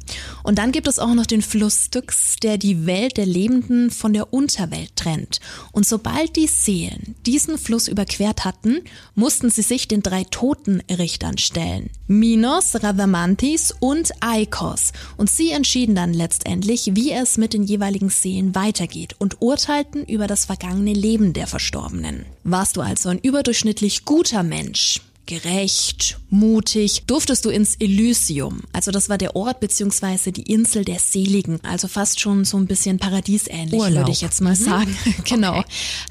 [0.44, 4.14] Und dann gibt es auch noch den Fluss Styx, der die Welt der Lebenden von
[4.14, 5.40] der Unterwelt trennt.
[5.72, 8.82] Und sobald die Seelen diesen Fluss überquert hatten,
[9.16, 11.90] mussten sie sich den drei Totenrichtern stellen.
[12.08, 14.92] Minos, Radamantis und Aikos.
[15.18, 20.28] Und sie entschieden dann letztendlich, wie es mit den jeweiligen Seelen weitergeht und urteilten über
[20.28, 22.26] das vergangene Leben der Verstorbenen.
[22.44, 25.02] Warst du also ein überdurchschnittlich guter Mensch?
[25.32, 28.64] Gerecht, mutig, durftest du ins Elysium.
[28.74, 31.62] Also das war der Ort beziehungsweise die Insel der Seligen.
[31.64, 34.00] Also fast schon so ein bisschen paradiesähnlich, Urlaub.
[34.00, 34.94] würde ich jetzt mal sagen.
[35.24, 35.64] genau.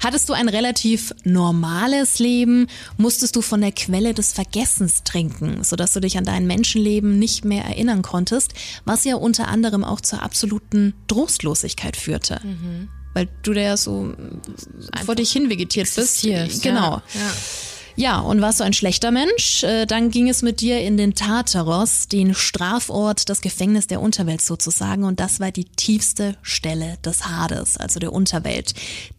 [0.03, 2.65] Hattest du ein relativ normales Leben,
[2.97, 7.45] musstest du von der Quelle des Vergessens trinken, sodass du dich an dein Menschenleben nicht
[7.45, 8.55] mehr erinnern konntest,
[8.85, 12.41] was ja unter anderem auch zur absoluten Trostlosigkeit führte.
[13.13, 14.15] Weil du da ja so
[15.05, 16.23] vor dich hin vegetiert bist.
[16.63, 17.03] Genau.
[17.13, 17.33] Ja.
[17.95, 18.19] Ja.
[18.19, 19.63] Und warst du ein schlechter Mensch?
[19.63, 24.41] Äh, dann ging es mit dir in den Tartaros, den Strafort, das Gefängnis der Unterwelt
[24.41, 25.03] sozusagen.
[25.03, 28.73] Und das war die tiefste Stelle des Hades, also der Unterwelt,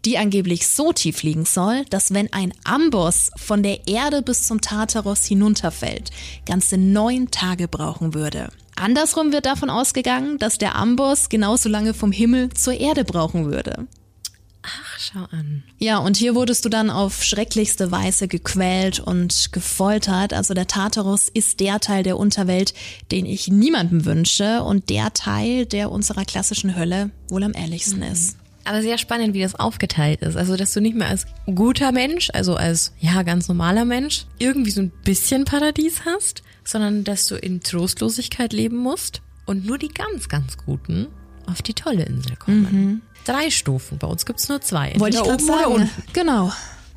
[0.04, 4.60] die angeblich so tief liegen soll, dass wenn ein Amboss von der Erde bis zum
[4.60, 6.10] Tartaros hinunterfällt,
[6.46, 8.48] ganze neun Tage brauchen würde.
[8.76, 13.86] Andersrum wird davon ausgegangen, dass der Amboss genauso lange vom Himmel zur Erde brauchen würde.
[14.62, 15.64] Ach, schau an.
[15.78, 20.32] Ja, und hier wurdest du dann auf schrecklichste Weise gequält und gefoltert.
[20.32, 22.72] Also der Tartarus ist der Teil der Unterwelt,
[23.10, 28.12] den ich niemandem wünsche und der Teil, der unserer klassischen Hölle wohl am ehrlichsten mhm.
[28.12, 28.36] ist.
[28.64, 30.36] Aber sehr spannend, wie das aufgeteilt ist.
[30.36, 34.70] Also, dass du nicht mehr als guter Mensch, also als, ja, ganz normaler Mensch, irgendwie
[34.70, 39.88] so ein bisschen Paradies hast, sondern dass du in Trostlosigkeit leben musst und nur die
[39.88, 41.08] ganz, ganz Guten
[41.46, 42.62] auf die tolle Insel kommen.
[42.70, 43.98] Mhm drei Stufen.
[43.98, 44.92] Bei uns gibt's nur zwei.
[44.98, 45.90] Wollte ich gerade sagen.
[46.12, 46.52] Genau.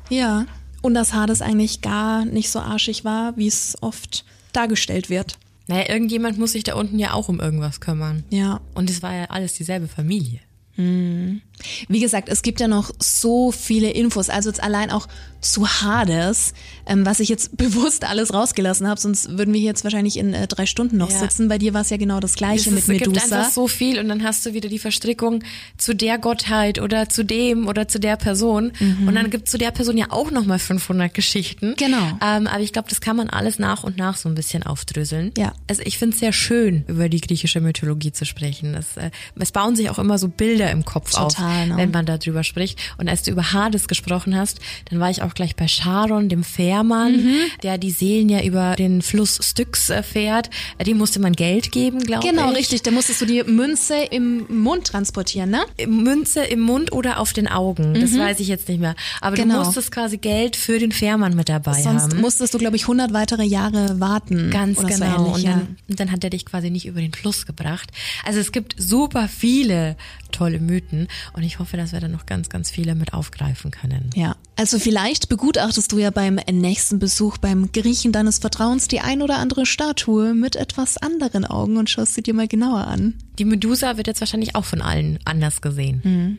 [0.08, 0.46] Ja.
[0.82, 5.38] Und dass Hades eigentlich gar nicht so arschig war, wie es oft dargestellt wird.
[5.66, 8.24] Naja, irgendjemand muss sich da unten ja auch um irgendwas kümmern.
[8.30, 8.60] Ja.
[8.74, 10.40] Und es war ja alles dieselbe Familie.
[10.76, 11.42] Hm.
[11.88, 15.08] Wie gesagt, es gibt ja noch so viele Infos, also jetzt allein auch
[15.40, 16.54] zu Hades,
[16.86, 20.34] ähm, was ich jetzt bewusst alles rausgelassen habe, sonst würden wir hier jetzt wahrscheinlich in
[20.34, 21.18] äh, drei Stunden noch ja.
[21.18, 21.48] sitzen.
[21.48, 23.16] Bei dir war es ja genau das gleiche es, mit Medusa.
[23.16, 25.42] Es gibt einfach so viel und dann hast du wieder die Verstrickung
[25.76, 29.08] zu der Gottheit oder zu dem oder zu der Person mhm.
[29.08, 31.74] und dann gibt zu der Person ja auch nochmal 500 Geschichten.
[31.76, 32.18] Genau.
[32.22, 35.32] Ähm, aber ich glaube, das kann man alles nach und nach so ein bisschen aufdröseln.
[35.36, 35.52] Ja.
[35.68, 38.74] Also ich finde es sehr schön, über die griechische Mythologie zu sprechen.
[38.74, 41.76] Es, äh, es bauen sich auch immer so Bilder im Kopf Total, auf, ne?
[41.76, 42.78] wenn man darüber spricht.
[42.98, 46.44] Und als du über Hades gesprochen hast, dann war ich auch gleich bei Charon, dem
[46.44, 47.36] Fährmann, mhm.
[47.62, 50.50] der die Seelen ja über den Fluss Styx äh, fährt.
[50.84, 52.46] Dem musste man Geld geben, glaube genau, ich.
[52.46, 52.82] Genau, richtig.
[52.82, 55.64] Da musstest du die Münze im Mund transportieren, ne?
[55.86, 57.94] Münze im Mund oder auf den Augen.
[57.94, 58.20] Das mhm.
[58.20, 58.94] weiß ich jetzt nicht mehr.
[59.20, 59.58] Aber genau.
[59.58, 61.98] du musstest quasi Geld für den Fährmann mit dabei Sonst haben.
[61.98, 64.50] Sonst musstest du, glaube ich, 100 weitere Jahre warten.
[64.50, 64.94] Ganz genau.
[64.96, 67.90] So ähnlich, und, dann, und dann hat er dich quasi nicht über den Fluss gebracht.
[68.24, 69.96] Also es gibt super viele
[70.32, 74.10] tolle Mythen und ich hoffe, dass wir da noch ganz, ganz viele mit aufgreifen können.
[74.14, 79.20] Ja, also vielleicht begutachtest du ja beim nächsten Besuch beim Griechen deines Vertrauens die ein
[79.20, 83.14] oder andere Statue mit etwas anderen Augen und schaust sie dir mal genauer an.
[83.38, 86.00] Die Medusa wird jetzt wahrscheinlich auch von allen anders gesehen.
[86.02, 86.38] Mhm.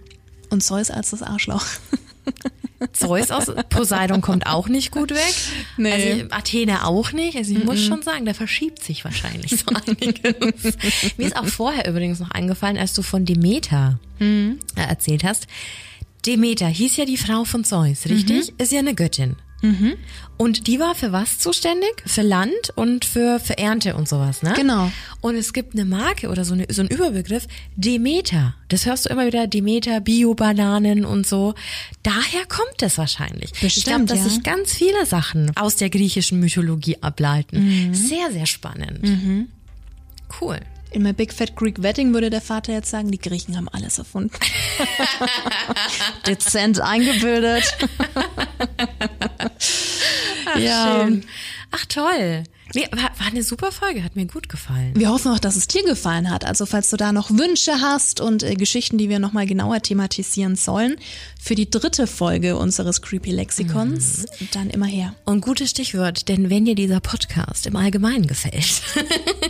[0.49, 1.65] Und Zeus als das Arschloch.
[2.93, 5.34] Zeus aus Poseidon kommt auch nicht gut weg.
[5.78, 5.91] Nee.
[5.91, 7.38] Also Athene auch nicht.
[7.38, 7.65] Also ich mm -mm.
[7.65, 10.78] muss schon sagen, da verschiebt sich wahrscheinlich so einiges.
[11.17, 14.53] Mir ist auch vorher übrigens noch eingefallen, als du von Demeter mm.
[14.75, 15.47] erzählt hast.
[16.25, 18.51] Demeter hieß ja die Frau von Zeus, richtig?
[18.51, 18.55] Mhm.
[18.57, 19.38] Ist ja eine Göttin.
[19.62, 19.95] Mhm.
[20.38, 22.03] Und die war für was zuständig?
[22.05, 24.53] Für Land und für, für Ernte und sowas, ne?
[24.55, 24.91] Genau.
[25.20, 28.53] Und es gibt eine Marke oder so, eine, so ein Überbegriff, Demeter.
[28.68, 31.55] Das hörst du immer wieder, Demeter, Bio-Bananen und so.
[32.03, 33.51] Daher kommt es wahrscheinlich.
[33.51, 34.24] Bestimmt, ich glaube, dass ja.
[34.26, 37.88] sich ganz viele Sachen aus der griechischen Mythologie ableiten.
[37.89, 37.93] Mhm.
[37.95, 39.03] Sehr, sehr spannend.
[39.03, 39.47] Mhm.
[40.39, 40.60] Cool.
[40.91, 43.97] In My Big Fat Greek Wedding würde der Vater jetzt sagen, die Griechen haben alles
[43.97, 44.38] erfunden.
[46.27, 47.77] Dezent eingebildet.
[50.45, 51.05] Ach, ja.
[51.05, 51.25] Schön.
[51.71, 52.43] Ach toll.
[52.76, 54.91] Nee, war, war eine super Folge, hat mir gut gefallen.
[54.95, 56.43] Wir hoffen auch, dass es dir gefallen hat.
[56.45, 60.57] Also falls du da noch Wünsche hast und äh, Geschichten, die wir nochmal genauer thematisieren
[60.57, 60.97] sollen,
[61.41, 64.49] für die dritte Folge unseres Creepy Lexikons, mhm.
[64.53, 65.15] dann immer her.
[65.26, 68.82] Und gutes Stichwort, denn wenn dir dieser Podcast im Allgemeinen gefällt,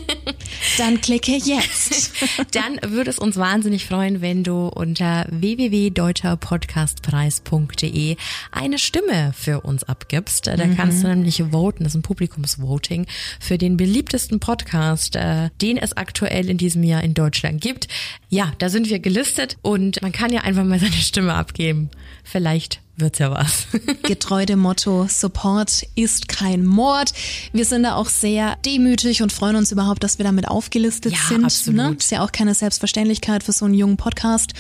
[0.78, 2.12] dann klicke jetzt.
[2.52, 8.18] dann würde es uns wahnsinnig freuen, wenn du unter www.deutscherpodcastpreis.de
[8.52, 10.46] eine Stimme für uns abgibst.
[10.46, 10.76] Da mhm.
[10.76, 13.07] kannst du nämlich voten, das ist ein Publikumsvoting
[13.40, 17.88] für den beliebtesten Podcast, äh, den es aktuell in diesem Jahr in Deutschland gibt.
[18.30, 21.90] Ja, da sind wir gelistet und man kann ja einfach mal seine Stimme abgeben.
[22.24, 23.68] Vielleicht wird's ja was.
[24.04, 27.14] Getreu dem Motto, Support ist kein Mord.
[27.54, 31.20] Wir sind da auch sehr demütig und freuen uns überhaupt, dass wir damit aufgelistet ja,
[31.30, 31.46] sind.
[31.46, 31.78] Absolut.
[31.78, 31.96] Ne?
[31.98, 34.54] Ist ja auch keine Selbstverständlichkeit für so einen jungen Podcast.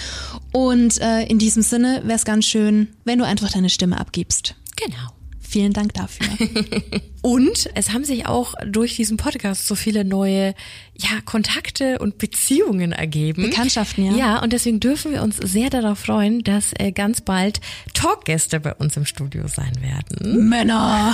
[0.53, 4.55] Und äh, in diesem Sinne wäre es ganz schön, wenn du einfach deine Stimme abgibst.
[4.75, 5.13] Genau.
[5.39, 6.27] Vielen Dank dafür.
[7.27, 10.53] und es haben sich auch durch diesen Podcast so viele neue
[10.95, 13.43] ja, Kontakte und Beziehungen ergeben.
[13.43, 14.13] Bekanntschaften, ja.
[14.13, 17.59] Ja, und deswegen dürfen wir uns sehr darauf freuen, dass äh, ganz bald
[17.93, 20.47] Talkgäste bei uns im Studio sein werden.
[20.47, 21.13] Männer!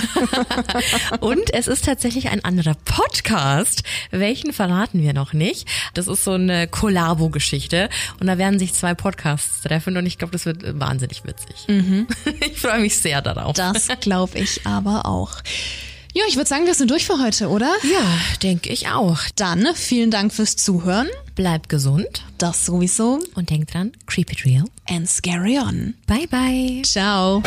[1.20, 3.82] und es ist tatsächlich ein anderer Podcast.
[4.12, 5.66] Welchen verraten wir noch nicht.
[5.94, 7.88] Das ist so eine Kollabo-Geschichte.
[8.20, 11.66] Und da werden sich zwei Podcasts treffen und ich glaube, das wird wahnsinnig witzig.
[11.66, 12.06] Mhm.
[12.46, 13.54] Ich freue mich sehr darauf.
[13.54, 15.42] Das glaube ich aber auch.
[16.16, 17.72] Ja, ich würde sagen, wir sind durch für heute, oder?
[17.82, 18.06] Ja,
[18.42, 19.18] denke ich auch.
[19.34, 21.08] Dann vielen Dank fürs Zuhören.
[21.34, 22.22] Bleibt gesund.
[22.38, 23.18] Das sowieso.
[23.34, 24.64] Und denkt dran, keep it real.
[24.88, 25.94] And scary on.
[26.06, 26.82] Bye bye.
[26.84, 27.42] Ciao.